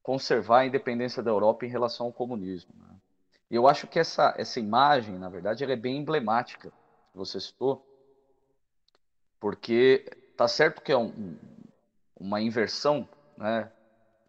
[0.01, 2.73] conservar a independência da Europa em relação ao comunismo.
[2.77, 2.95] Né?
[3.51, 6.71] E eu acho que essa, essa imagem, na verdade, ela é bem emblemática,
[7.11, 7.85] que você citou,
[9.39, 10.05] porque
[10.37, 11.37] tá certo que é um,
[12.15, 13.71] uma inversão né,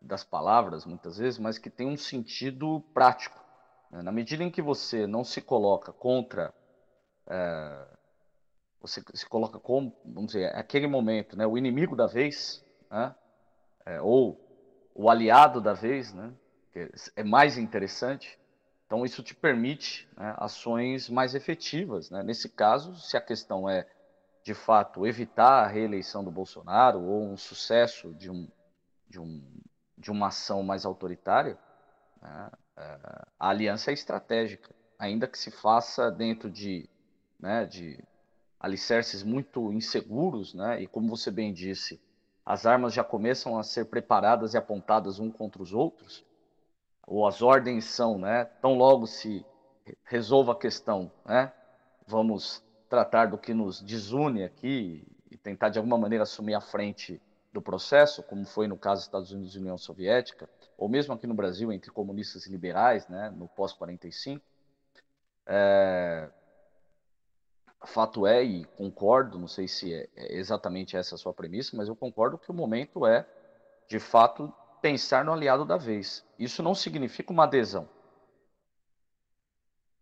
[0.00, 3.39] das palavras, muitas vezes, mas que tem um sentido prático.
[3.90, 4.02] Né?
[4.02, 6.54] Na medida em que você não se coloca contra,
[7.26, 7.86] é,
[8.80, 13.14] você se coloca como, vamos dizer, aquele momento, né, o inimigo da vez, né,
[13.84, 14.40] é, ou
[14.94, 16.32] o aliado da vez, né,
[16.72, 18.38] que é mais interessante,
[18.86, 22.10] então isso te permite né, ações mais efetivas.
[22.10, 22.22] Né?
[22.22, 23.86] Nesse caso, se a questão é
[24.42, 28.48] de fato, evitar a reeleição do Bolsonaro ou um sucesso de, um,
[29.08, 29.42] de, um,
[29.98, 31.58] de uma ação mais autoritária,
[32.20, 36.88] né, é, a aliança é estratégica, ainda que se faça dentro de,
[37.38, 37.98] né, de
[38.58, 42.00] alicerces muito inseguros, né, e como você bem disse,
[42.44, 46.24] as armas já começam a ser preparadas e apontadas um contra os outros,
[47.06, 49.44] ou as ordens são, né, tão logo se
[50.04, 51.52] resolva a questão, né,
[52.06, 57.20] vamos tratar do que nos desune aqui e tentar de alguma maneira assumir a frente
[57.52, 60.48] do processo, como foi no caso dos Estados Unidos e União Soviética,
[60.80, 64.40] ou mesmo aqui no Brasil entre comunistas e liberais, né, no pós-45.
[65.46, 66.28] É...
[67.86, 71.88] Fato é, e concordo, não sei se é, é exatamente essa a sua premissa, mas
[71.88, 73.26] eu concordo que o momento é,
[73.88, 74.52] de fato,
[74.82, 76.24] pensar no aliado da vez.
[76.38, 77.88] Isso não significa uma adesão.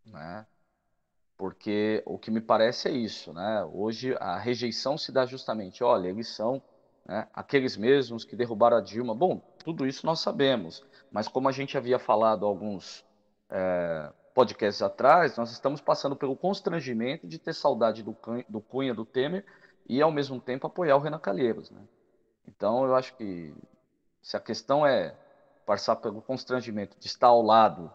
[0.06, 0.46] Né?
[1.38, 3.64] porque o que me parece é isso, né?
[3.72, 6.60] Hoje a rejeição se dá justamente, olha, eles são
[7.08, 9.14] né, aqueles mesmos que derrubaram a Dilma.
[9.14, 13.04] Bom, tudo isso nós sabemos, mas como a gente havia falado alguns
[13.48, 18.16] é, podcasts atrás, nós estamos passando pelo constrangimento de ter saudade do,
[18.48, 19.44] do Cunha, do Temer,
[19.88, 21.80] e ao mesmo tempo apoiar o Renan Calheiros, né?
[22.46, 23.54] Então eu acho que
[24.22, 25.16] se a questão é
[25.64, 27.90] passar pelo constrangimento de estar ao lado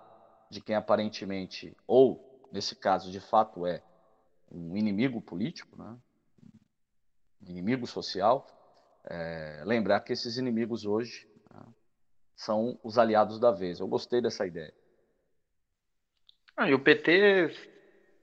[0.50, 3.82] de quem aparentemente ou nesse caso, de fato é
[4.52, 5.98] um inimigo político, né?
[7.48, 8.46] inimigo social,
[9.06, 11.62] é, lembrar que esses inimigos hoje né,
[12.36, 13.80] são os aliados da vez.
[13.80, 14.74] Eu gostei dessa ideia.
[16.56, 17.52] Ah, e o PT,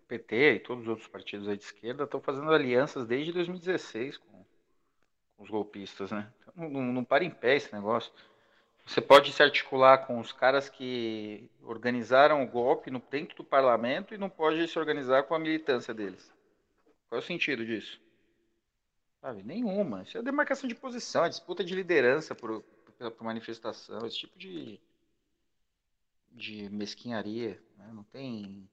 [0.07, 4.45] PT e todos os outros partidos aí de esquerda estão fazendo alianças desde 2016 com,
[5.37, 6.33] com os golpistas, né?
[6.41, 8.13] Então, não, não para em pé esse negócio.
[8.87, 14.15] Você pode se articular com os caras que organizaram o golpe no dentro do parlamento
[14.15, 16.33] e não pode se organizar com a militância deles.
[17.09, 18.01] Qual é o sentido disso?
[19.21, 20.03] Sabe, nenhuma.
[20.03, 24.39] Isso é demarcação de posição, é disputa de liderança por, por, por manifestação, esse tipo
[24.39, 24.81] de,
[26.33, 27.63] de mesquinharia.
[27.77, 27.91] Né?
[27.93, 28.69] Não tem,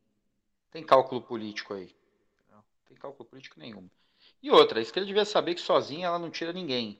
[0.71, 1.93] tem cálculo político aí.
[2.49, 3.89] Não tem cálculo político nenhum.
[4.41, 6.99] E outra, a esquerda devia saber que sozinha ela não tira ninguém.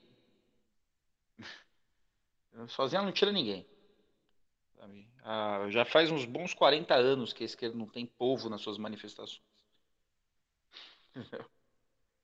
[2.67, 3.65] Sozinha não tira ninguém.
[5.23, 8.77] Ah, já faz uns bons 40 anos que a esquerda não tem povo nas suas
[8.77, 9.41] manifestações.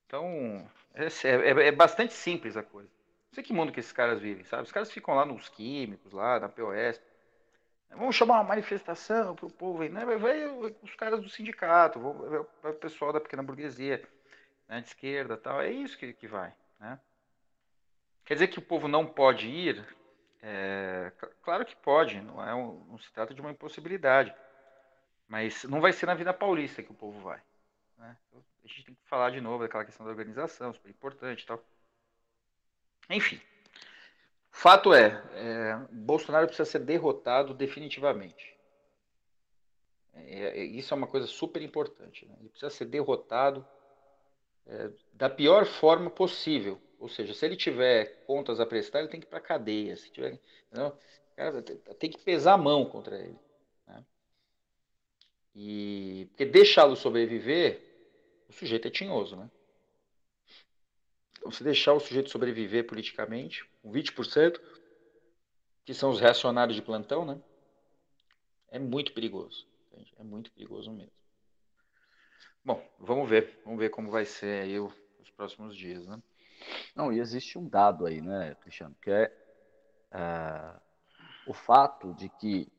[0.05, 2.89] Então, é, é, é, bastante simples a coisa.
[2.89, 4.63] Não sei que mundo que esses caras vivem, sabe?
[4.63, 7.01] Os caras ficam lá nos químicos, lá na POS.
[7.89, 10.05] Vamos chamar uma manifestação para o povo, né?
[10.05, 10.45] vai, vai,
[10.81, 14.03] os caras do sindicato, vai, vai o pessoal da pequena burguesia,
[14.67, 15.61] né, de esquerda tal.
[15.61, 16.53] É isso que, que vai.
[16.79, 16.99] Né?
[18.25, 19.85] Quer dizer que o povo não pode ir?
[20.41, 24.33] É, claro que pode, não, é um, não se trata de uma impossibilidade.
[25.27, 27.41] Mas não vai ser na Vida Paulista que o povo vai.
[27.97, 28.17] Né?
[28.63, 31.63] A gente tem que falar de novo daquela questão da organização, super importante e tal.
[33.09, 33.39] Enfim,
[34.49, 38.53] fato é, é, Bolsonaro precisa ser derrotado definitivamente.
[40.13, 42.25] É, é, isso é uma coisa super importante.
[42.25, 42.35] Né?
[42.39, 43.65] Ele precisa ser derrotado
[44.65, 46.79] é, da pior forma possível.
[46.99, 49.97] Ou seja, se ele tiver contas a prestar, ele tem que ir para cadeia.
[49.97, 50.39] Se tiver,
[50.71, 50.97] não,
[51.35, 53.37] cara, tem que pesar a mão contra ele.
[53.85, 54.05] Né?
[55.53, 57.92] E porque deixá-lo sobreviver,
[58.49, 59.49] o sujeito é tinhoso, né?
[61.37, 64.61] Então, se deixar o sujeito sobreviver politicamente, com 20%,
[65.85, 67.41] que são os reacionários de plantão, né?
[68.69, 69.67] É muito perigoso.
[69.91, 70.13] Entende?
[70.17, 71.11] É muito perigoso mesmo.
[72.63, 73.61] Bom, vamos ver.
[73.65, 74.93] Vamos ver como vai ser aí os
[75.35, 76.21] próximos dias, né?
[76.95, 79.31] Não, e existe um dado aí, né, Cristiano, que é,
[80.11, 80.79] é
[81.45, 82.71] o fato de que,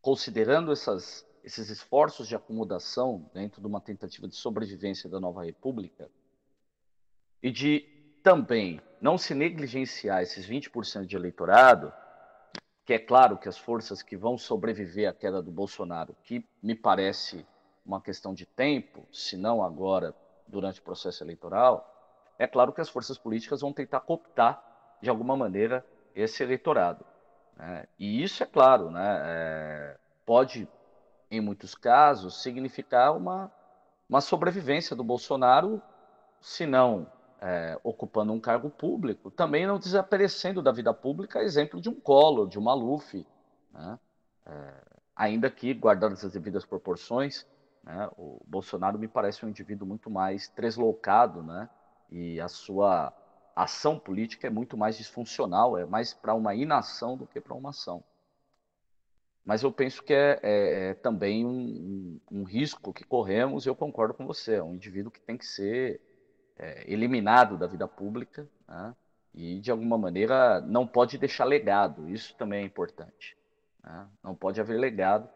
[0.00, 6.10] considerando essas, esses esforços de acomodação dentro de uma tentativa de sobrevivência da nova república,
[7.40, 7.80] e de
[8.20, 11.92] também não se negligenciar esses 20% de eleitorado,
[12.84, 16.74] que é claro que as forças que vão sobreviver à queda do Bolsonaro, que me
[16.74, 17.46] parece
[17.84, 20.12] uma questão de tempo, se não agora,
[20.48, 21.92] durante o processo eleitoral,
[22.36, 24.60] é claro que as forças políticas vão tentar cooptar,
[25.00, 27.06] de alguma maneira, esse eleitorado.
[27.56, 27.86] Né?
[27.98, 30.68] E isso, é claro, né, é, pode,
[31.30, 33.50] em muitos casos, significar uma,
[34.08, 35.82] uma sobrevivência do Bolsonaro,
[36.40, 37.06] se não
[37.40, 42.48] é, ocupando um cargo público, também não desaparecendo da vida pública, exemplo de um Collor,
[42.48, 43.26] de um Maluf,
[43.72, 43.98] né?
[44.46, 44.72] é,
[45.14, 47.46] ainda que, guardadas as devidas proporções,
[47.82, 51.68] né, o Bolsonaro me parece um indivíduo muito mais deslocado, né,
[52.10, 53.12] e a sua
[53.54, 57.70] ação política é muito mais disfuncional, é mais para uma inação do que para uma
[57.70, 58.04] ação.
[59.46, 63.76] Mas eu penso que é, é, é também um, um, um, risco que corremos, eu
[63.76, 66.00] concordo com você, é um indivíduo que tem que ser
[66.58, 68.92] é, eliminado da vida pública, né?
[69.32, 73.36] e de alguma maneira não pode deixar legado, isso também é importante.
[73.84, 74.08] Né?
[74.20, 75.28] Não pode haver legado,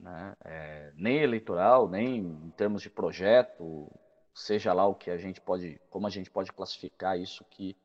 [0.00, 0.34] né?
[0.46, 3.86] é, nem eleitoral, nem em termos de projeto,
[4.34, 7.76] seja lá o que a gente pode, como a gente pode classificar isso que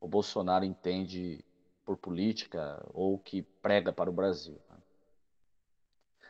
[0.00, 1.44] o Bolsonaro entende
[1.84, 4.58] por política ou que prega para o Brasil.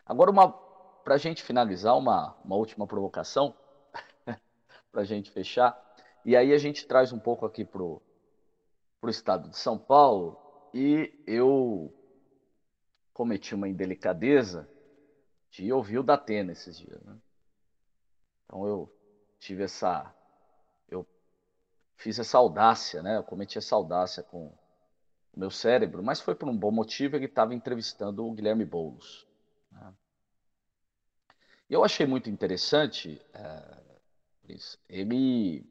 [0.06, 0.32] Agora,
[1.02, 3.54] para a gente finalizar, uma, uma última provocação,
[4.92, 5.80] para a gente fechar.
[6.24, 8.00] E aí a gente traz um pouco aqui para o
[9.06, 10.38] estado de São Paulo
[10.72, 11.92] e eu
[13.12, 14.68] cometi uma indelicadeza
[15.50, 17.00] de ouvir o Datena esses dias.
[17.02, 17.16] Né?
[18.44, 18.92] Então eu
[19.38, 20.12] tive essa.
[20.88, 21.06] Eu
[21.96, 23.16] fiz essa audácia, né?
[23.16, 24.58] Eu cometi essa audácia com o
[25.38, 27.16] meu cérebro, mas foi por um bom motivo.
[27.16, 29.26] Ele estava entrevistando o Guilherme Boulos.
[31.68, 33.20] Eu achei muito interessante.
[33.32, 33.84] É,
[34.88, 35.64] ele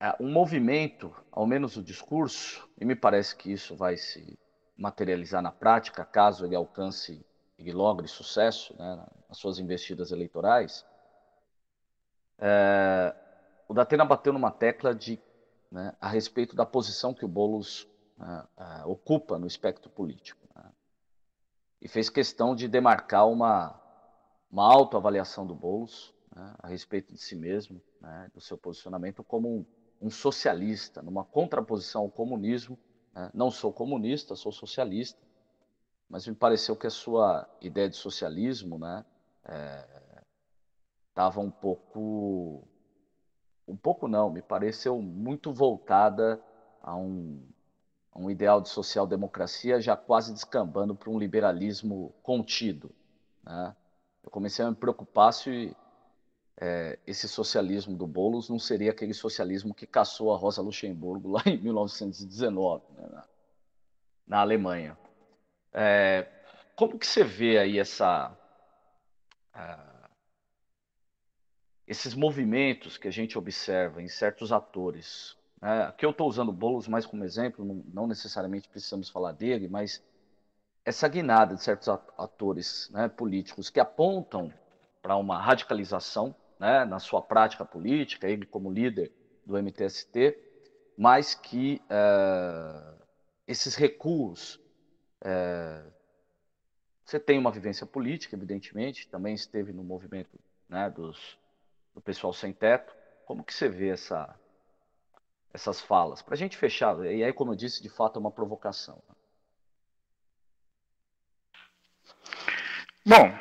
[0.00, 4.38] é, um movimento, ao menos o discurso, e me parece que isso vai se
[4.76, 7.24] materializar na prática, caso ele alcance
[7.58, 10.84] e logre sucesso né, nas suas investidas eleitorais,
[12.38, 13.14] é,
[13.66, 15.18] o Datena bateu numa tecla de,
[15.70, 17.88] né, a respeito da posição que o Boulos
[18.86, 20.45] ocupa no espectro político.
[21.76, 23.80] Né, e fez questão de demarcar uma,
[24.50, 29.48] uma autoavaliação do Boulos né, a respeito de si mesmo, né, do seu posicionamento como
[29.48, 29.66] um,
[30.00, 32.78] um, socialista, numa contraposição ao comunismo.
[33.14, 33.30] Né.
[33.34, 35.20] Não sou comunista, sou socialista,
[36.08, 38.78] mas me pareceu que a sua ideia de socialismo
[41.08, 42.66] estava é, um pouco.
[43.68, 46.40] Um pouco não, me pareceu muito voltada
[46.80, 47.44] a um,
[48.18, 52.90] um ideal de social-democracia já quase descambando para um liberalismo contido.
[53.44, 53.74] Né?
[54.22, 55.76] eu comecei a me preocupar se
[56.58, 61.42] é, esse socialismo do Boulos não seria aquele socialismo que caçou a Rosa Luxemburgo lá
[61.46, 63.24] em 1919, né, na,
[64.26, 64.98] na, Alemanha.
[65.72, 66.26] É,
[66.74, 68.36] como que você vê aí essa,
[69.54, 70.08] uh,
[71.86, 75.36] esses movimentos que a gente observa em certos atores?
[75.60, 75.84] Né?
[75.84, 80.02] Aqui eu estou usando Boulos mais como exemplo, não, não necessariamente precisamos falar dele, mas
[80.84, 84.52] essa guinada de certos atores né, políticos que apontam
[85.02, 89.12] para uma radicalização né, na sua prática política, ele como líder
[89.44, 90.38] do MTST,
[90.96, 93.02] mas que uh,
[93.46, 94.60] esses recuos
[95.24, 95.92] É,
[97.04, 100.38] você tem uma vivência política, evidentemente, também esteve no movimento
[100.68, 101.38] né, dos,
[101.94, 102.94] do pessoal sem teto.
[103.24, 104.38] Como que você vê essa,
[105.52, 106.22] essas falas?
[106.22, 109.02] Para a gente fechar, e aí, como eu disse, de fato é uma provocação.
[113.04, 113.32] Bom,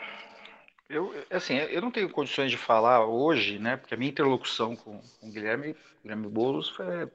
[0.89, 5.01] eu, assim, eu não tenho condições de falar hoje, né, porque a minha interlocução com,
[5.19, 7.09] com o Guilherme, Guilherme Boulos foi,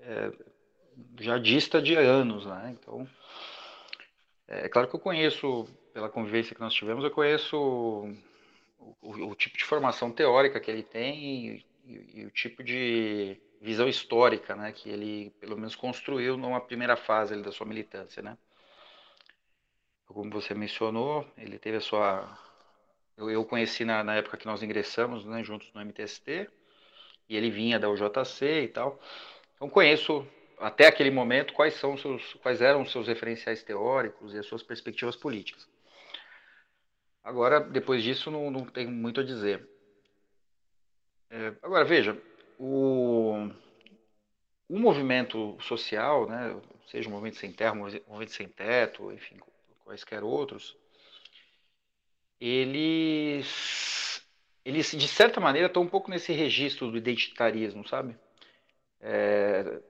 [0.00, 0.32] é,
[1.20, 3.08] já dista de anos, né, então
[4.48, 9.30] é, é claro que eu conheço, pela convivência que nós tivemos, eu conheço o, o,
[9.30, 13.88] o tipo de formação teórica que ele tem e, e, e, o tipo de visão
[13.88, 18.36] histórica, né, que ele pelo menos construiu numa primeira fase ali, da sua militância, né.
[20.06, 22.38] Como você mencionou, ele teve a sua
[23.18, 26.48] eu, eu conheci na, na, época que nós ingressamos, né, juntos no MTST,
[27.28, 29.00] e ele vinha da UJC e tal.
[29.56, 30.26] Então conheço
[30.58, 34.62] até aquele momento quais são seus, quais eram os seus referenciais teóricos e as suas
[34.62, 35.68] perspectivas políticas.
[37.22, 39.68] Agora, depois disso, não, não tenho muito a dizer.
[41.28, 42.16] É, agora, veja,
[42.58, 43.48] o,
[44.68, 49.36] o movimento social, né, seja o movimento sem terra, o movimento sem teto, enfim,
[49.84, 50.76] quaisquer outros,
[52.40, 54.22] eles,
[54.64, 58.16] eles de certa maneira, estão um pouco nesse registro do identitarismo, sabe?
[59.00, 59.80] É,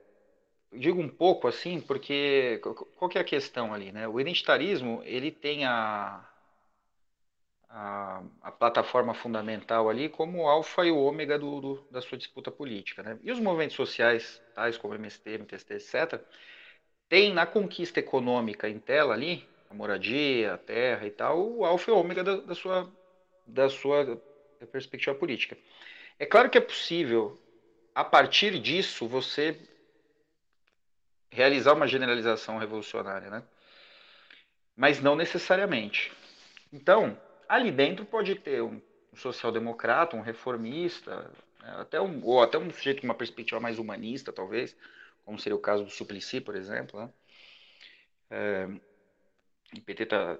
[0.72, 2.60] digo um pouco assim, porque
[2.96, 4.06] qual que é a questão ali, né?
[4.06, 6.27] O identitarismo, ele tem a,
[7.68, 12.16] a, a plataforma fundamental ali como o alfa e o ômega do, do, da sua
[12.16, 13.18] disputa política, né?
[13.22, 16.20] E os movimentos sociais, tais como MST, MTST, etc.,
[17.08, 21.90] tem na conquista econômica em tela ali, a moradia, a terra e tal, o alfa
[21.90, 22.90] e o ômega da, da, sua,
[23.46, 24.20] da sua
[24.72, 25.56] perspectiva política.
[26.18, 27.38] É claro que é possível,
[27.94, 29.58] a partir disso, você
[31.30, 33.42] realizar uma generalização revolucionária, né?
[34.76, 36.12] Mas não necessariamente.
[36.72, 37.18] Então,
[37.48, 38.80] ali dentro pode ter um
[39.14, 41.30] social-democrata, um reformista,
[41.60, 41.74] né?
[41.78, 44.76] até um, ou até um sujeito com uma perspectiva mais humanista, talvez,
[45.24, 47.10] como seria o caso do Suplicy, por exemplo, né?
[48.30, 48.68] É,
[49.76, 50.38] o PT está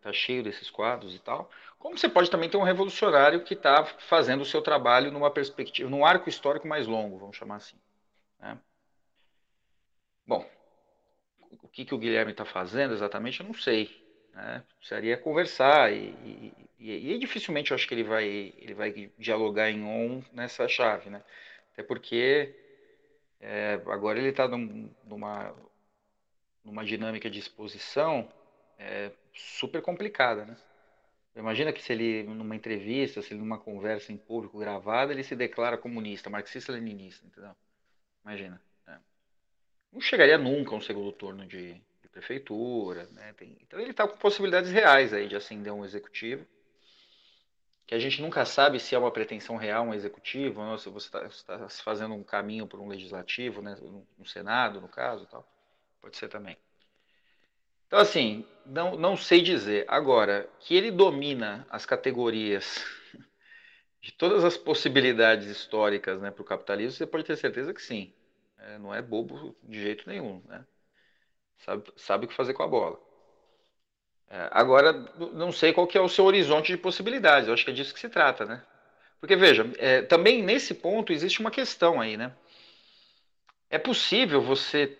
[0.00, 1.50] tá cheio desses quadros e tal.
[1.78, 5.90] Como você pode também ter um revolucionário que está fazendo o seu trabalho numa perspectiva,
[5.90, 7.76] num arco histórico mais longo, vamos chamar assim.
[8.38, 8.56] Né?
[10.26, 10.48] Bom,
[11.62, 14.07] o que, que o Guilherme está fazendo exatamente, eu não sei.
[14.38, 14.62] Né?
[14.78, 19.82] Precisaria conversar e, e, e, dificilmente eu acho que ele vai, ele vai dialogar em
[19.82, 21.24] on nessa chave, né?
[21.72, 22.54] Até porque
[23.40, 25.52] é, agora ele está num, numa,
[26.64, 28.32] numa dinâmica de exposição
[28.78, 30.56] é super complicada, né?
[31.34, 35.34] Imagina que se ele, numa entrevista, se ele numa conversa em público gravada, ele se
[35.34, 37.56] declara comunista, marxista-leninista, entendeu?
[38.24, 38.62] Imagina.
[38.86, 38.98] É.
[39.92, 41.80] Não chegaria nunca a um segundo turno de,
[42.18, 43.32] prefeitura, né?
[43.34, 46.44] Tem, então ele está com possibilidades reais aí de ascender um executivo,
[47.86, 51.06] que a gente nunca sabe se é uma pretensão real um executivo, ou se você
[51.06, 53.76] está tá fazendo um caminho por um legislativo, né?
[53.80, 55.48] No, no Senado, no caso, tal.
[56.00, 56.56] Pode ser também.
[57.86, 59.86] Então, assim, não, não sei dizer.
[59.88, 62.84] Agora, que ele domina as categorias
[64.02, 68.12] de todas as possibilidades históricas né, para o capitalismo, você pode ter certeza que sim.
[68.58, 70.42] É, não é bobo de jeito nenhum.
[70.46, 70.62] Né?
[71.58, 72.98] Sabe, sabe o que fazer com a bola.
[74.30, 74.92] É, agora,
[75.32, 77.48] não sei qual que é o seu horizonte de possibilidades.
[77.48, 78.62] Eu acho que é disso que se trata, né?
[79.20, 82.32] Porque, veja, é, também nesse ponto existe uma questão aí, né?
[83.70, 84.96] É possível você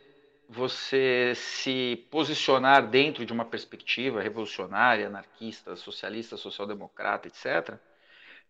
[0.50, 7.78] você se posicionar dentro de uma perspectiva revolucionária, anarquista, socialista, social-democrata, etc.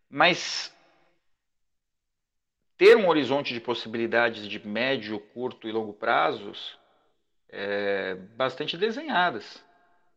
[0.08, 0.72] Mas
[2.76, 6.77] ter um horizonte de possibilidades de médio, curto e longo prazos
[7.48, 9.62] é, bastante desenhadas,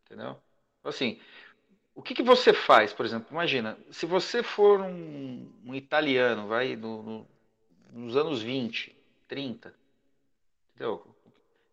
[0.04, 0.36] entendeu?
[0.84, 1.20] Assim,
[1.94, 3.28] o que, que, você faz, por exemplo?
[3.30, 7.28] Imagina, se você for um, um italiano, vai no, no,
[7.92, 8.96] nos anos 20,
[9.28, 9.74] 30,
[10.74, 11.06] entendeu?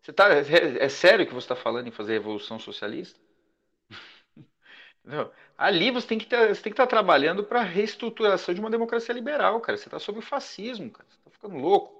[0.01, 3.19] Você tá, é, é sério que você está falando em fazer revolução socialista?
[5.03, 5.31] Entendeu?
[5.57, 9.59] Ali você tem que que estar tá trabalhando para a reestruturação de uma democracia liberal,
[9.61, 9.77] cara.
[9.77, 11.07] Você está sob o fascismo, cara.
[11.09, 11.98] Você está ficando louco.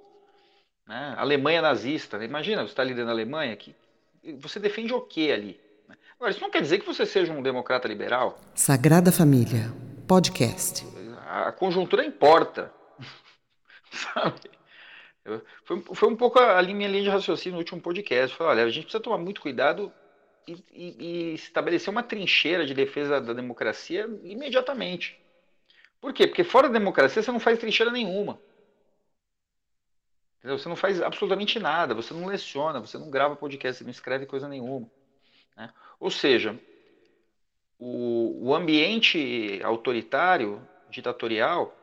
[0.90, 1.14] Né?
[1.18, 2.18] Alemanha nazista.
[2.18, 2.26] Né?
[2.26, 3.76] Imagina, você está liderando a Alemanha, que
[4.40, 5.60] você defende o que ali?
[5.88, 5.96] Né?
[6.16, 8.40] Agora, isso não quer dizer que você seja um democrata liberal.
[8.56, 9.72] Sagrada Família,
[10.08, 10.84] podcast.
[11.28, 12.74] A conjuntura importa.
[13.92, 14.50] Sabe?
[15.64, 18.36] Foi, foi um pouco a, a minha linha de raciocínio no último podcast.
[18.36, 19.94] Foi, olha, a gente precisa tomar muito cuidado
[20.48, 25.20] e, e, e, estabelecer uma trincheira de defesa da democracia imediatamente.
[26.02, 26.26] Por quê?
[26.26, 28.40] Porque fora da democracia você não faz trincheira nenhuma.
[30.50, 30.58] Entendeu?
[30.58, 34.26] Você não faz absolutamente nada, você não leciona, você não grava podcast, você não escreve
[34.26, 34.90] coisa nenhuma.
[35.56, 35.72] Né?
[36.00, 36.60] Ou seja,
[37.78, 41.78] o, o ambiente autoritário, ditatorial,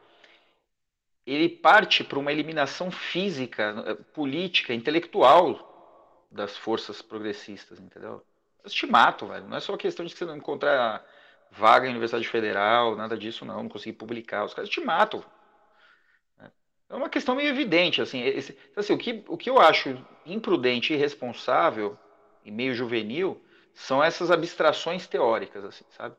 [1.25, 8.21] ele parte para uma eliminação física, eh, política, intelectual das forças progressistas, entendeu?
[8.65, 9.47] Eles te matam, velho.
[9.47, 11.07] Não é só questão de você não encontrar
[11.53, 14.45] vaga em Universidade Federal, nada disso não, não conseguir publicar.
[14.45, 15.25] Os caras te matam.
[16.89, 18.23] É uma questão meio evidente, assim.
[18.23, 21.99] Esse, então, assim o, que, o que eu acho imprudente irresponsável
[22.45, 23.43] e meio juvenil
[23.75, 26.17] são essas abstrações teóricas, assim, sabe?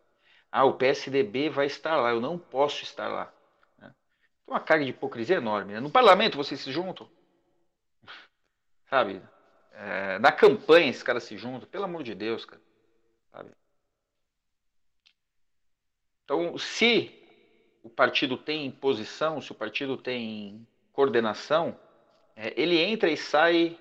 [0.52, 3.34] Ah, o PSDB vai estar lá, eu não posso estar lá.
[3.78, 3.94] Né?
[4.46, 5.74] Uma carga de hipocrisia enorme.
[5.74, 5.80] Né?
[5.80, 7.10] No parlamento vocês se juntam,
[8.90, 9.22] sabe?
[9.72, 12.62] É, na campanha esses caras se juntam, pelo amor de Deus, cara.
[13.32, 13.52] Sabe?
[16.24, 17.17] Então, se
[17.88, 21.80] o partido tem posição, se o partido tem coordenação,
[22.36, 23.80] é, ele entra e sai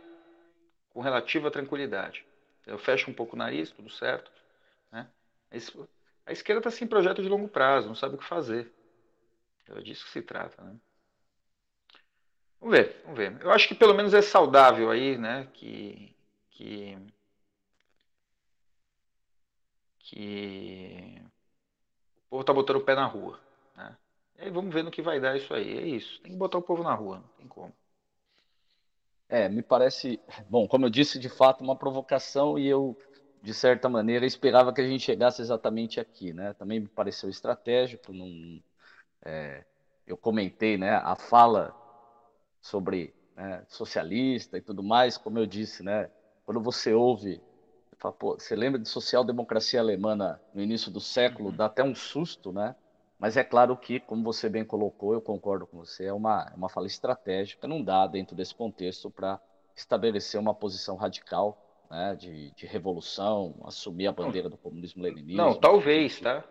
[0.91, 2.25] com relativa tranquilidade.
[2.65, 4.31] Eu fecho um pouco o nariz, tudo certo.
[4.93, 5.09] Né?
[6.25, 8.73] A esquerda está sem projeto de longo prazo, não sabe o que fazer.
[9.69, 10.63] É disso que se trata.
[10.63, 10.77] Né?
[12.61, 13.43] Vamos ver, vamos ver.
[13.43, 15.49] Eu acho que pelo menos é saudável aí, né?
[15.53, 16.15] Que,
[16.51, 16.97] que,
[19.99, 21.21] que
[22.27, 23.46] o povo está botando o pé na rua.
[24.39, 25.79] E aí vamos ver no que vai dar isso aí.
[25.79, 26.21] É isso.
[26.23, 27.73] Tem que botar o povo na rua, não tem como.
[29.29, 32.97] É, me parece, bom, como eu disse, de fato, uma provocação e eu,
[33.43, 36.53] de certa maneira, esperava que a gente chegasse exatamente aqui, né?
[36.53, 38.63] Também me pareceu estratégico, não,
[39.25, 39.65] é,
[40.07, 41.75] eu comentei, né, a fala
[42.61, 46.09] sobre né, socialista e tudo mais, como eu disse, né,
[46.45, 47.41] quando você ouve,
[47.99, 51.57] fala, você lembra de social-democracia alemã no início do século, uhum.
[51.57, 52.77] dá até um susto, né?
[53.19, 56.57] Mas é claro que, como você bem colocou, eu concordo com você, é uma, é
[56.57, 59.41] uma fala estratégica, não dá dentro desse contexto para
[59.75, 61.59] estabelecer uma posição radical
[61.91, 65.37] né, de, de, revolução, assumir a bandeira do comunismo leninismo.
[65.37, 66.45] Não, talvez, tá?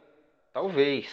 [0.53, 1.07] Talvez.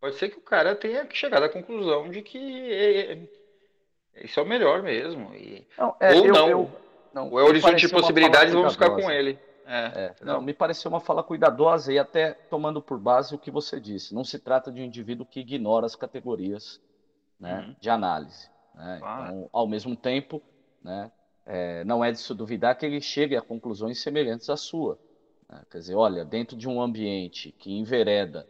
[0.00, 4.42] Pode ser que o cara tenha chegado à conclusão de que é, é, isso é
[4.42, 5.34] o melhor mesmo.
[5.34, 5.66] E...
[5.76, 6.48] Não, é, Ou eu, não.
[6.48, 6.70] Eu,
[7.12, 7.30] não.
[7.30, 9.38] Ou é horizonte de possibilidades, vamos ficar com ele.
[9.72, 13.52] É, é, não, me pareceu uma fala cuidadosa e até tomando por base o que
[13.52, 14.12] você disse.
[14.12, 16.80] Não se trata de um indivíduo que ignora as categorias
[17.38, 17.76] né, uhum.
[17.78, 18.50] de análise.
[18.74, 18.96] Né?
[18.98, 20.42] Então, ao mesmo tempo,
[20.82, 21.12] né,
[21.46, 24.98] é, não é de se duvidar que ele chegue a conclusões semelhantes à sua.
[25.48, 25.62] Né?
[25.70, 28.48] Quer dizer, olha, dentro de um ambiente que envereda,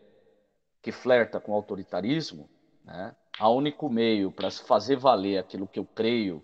[0.81, 2.49] que flerta com o autoritarismo,
[2.83, 6.43] né, a único meio para se fazer valer aquilo que eu creio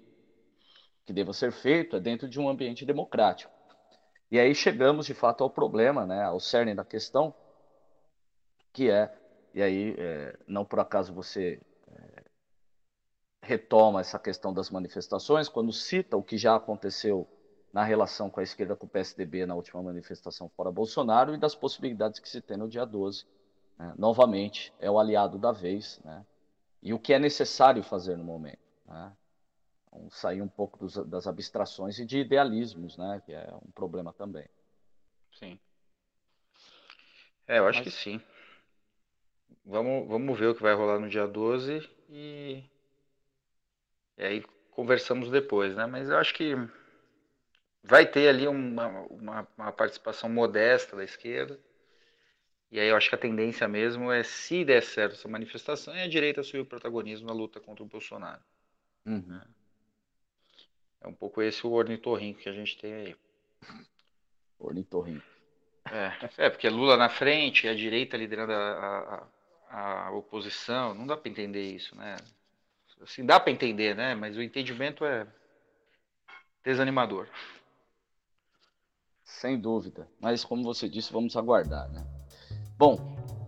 [1.07, 3.56] que deva ser feito é dentro de um ambiente democrático.
[4.31, 7.35] E aí chegamos de fato ao problema, né, ao cerne da questão,
[8.72, 9.14] que é,
[9.55, 12.22] e aí é, não por acaso você é,
[13.43, 17.29] retoma essa questão das manifestações, quando cita o que já aconteceu
[17.72, 21.55] na relação com a esquerda com o PSDB na última manifestação fora Bolsonaro e das
[21.55, 23.27] possibilidades que se tem no dia 12.
[23.79, 23.95] Né?
[23.99, 26.24] Novamente, é o aliado da vez, né?
[26.83, 28.59] e o que é necessário fazer no momento.
[28.87, 29.12] Né?
[29.97, 33.22] Então, sair um pouco dos, das abstrações e de idealismos, né?
[33.24, 34.47] Que é um problema também.
[35.32, 35.59] Sim.
[37.47, 37.88] É, eu acho Mas...
[37.88, 38.20] que sim.
[39.64, 42.62] Vamos, vamos ver o que vai rolar no dia 12 e,
[44.16, 45.86] e aí conversamos depois, né?
[45.86, 46.55] Mas eu acho que
[47.82, 51.59] vai ter ali uma, uma, uma, participação modesta da esquerda.
[52.70, 56.05] E aí eu acho que a tendência mesmo é, se der certo essa manifestação, é
[56.05, 58.42] a direita assumir o protagonismo na luta contra o Bolsonaro.
[59.05, 59.40] Uhum.
[61.07, 63.17] É um pouco esse o ornitorrinco que a gente tem aí.
[64.59, 65.25] Ornitorrinco.
[65.89, 69.29] É, é, porque Lula na frente, a direita liderando a,
[69.71, 72.17] a, a oposição, não dá para entender isso, né?
[73.01, 74.17] Assim, dá para entender, né?
[74.17, 75.29] Mas o entendimento é
[76.65, 77.29] desanimador.
[79.23, 80.09] Sem dúvida.
[80.19, 82.05] Mas como você disse, vamos aguardar, né?
[82.77, 82.97] Bom,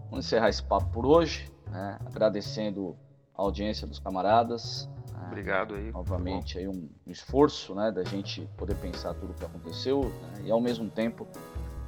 [0.08, 1.98] vamos encerrar esse papo por hoje, né?
[2.06, 2.96] agradecendo
[3.34, 4.88] a audiência dos camaradas,
[5.28, 5.92] Obrigado aí.
[5.92, 10.50] Novamente aí um, esforço, né, da gente poder pensar tudo o que aconteceu né, e
[10.50, 11.26] ao mesmo tempo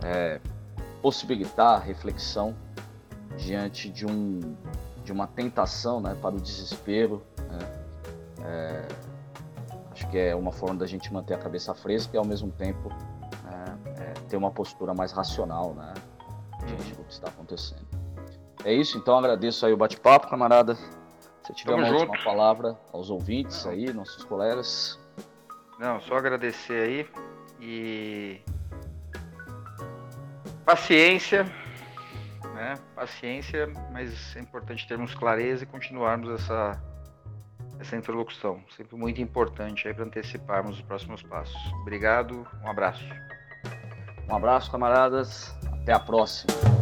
[0.03, 0.41] é,
[1.03, 2.55] possibilitar a reflexão
[3.37, 4.57] diante de um
[5.03, 7.23] de uma tentação, né, para o desespero.
[7.49, 7.59] Né,
[8.45, 8.89] é,
[9.91, 12.91] acho que é uma forma da gente manter a cabeça fresca e ao mesmo tempo
[13.49, 15.95] é, é ter uma postura mais racional, né,
[16.67, 17.89] diante do que está acontecendo.
[18.63, 20.77] É isso, então agradeço aí o bate-papo, camarada.
[21.51, 22.11] Se tiver Tamo uma junto.
[22.11, 24.99] última palavra aos ouvintes aí, nossos colegas.
[25.79, 27.09] Não, só agradecer aí
[27.61, 28.41] e
[30.65, 31.45] paciência,
[32.55, 32.75] né?
[32.95, 36.81] Paciência, mas é importante termos clareza e continuarmos essa
[37.81, 41.57] essa interlocução, sempre muito importante aí para anteciparmos os próximos passos.
[41.81, 43.09] Obrigado, um abraço.
[44.29, 45.53] Um abraço, camaradas.
[45.81, 46.80] Até a próxima.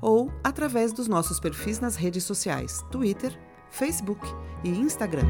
[0.00, 3.38] ou através dos nossos perfis nas redes sociais Twitter,
[3.68, 4.26] Facebook
[4.64, 5.26] e Instagram.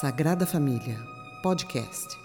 [0.00, 0.98] Sagrada Família
[1.42, 2.19] Podcast.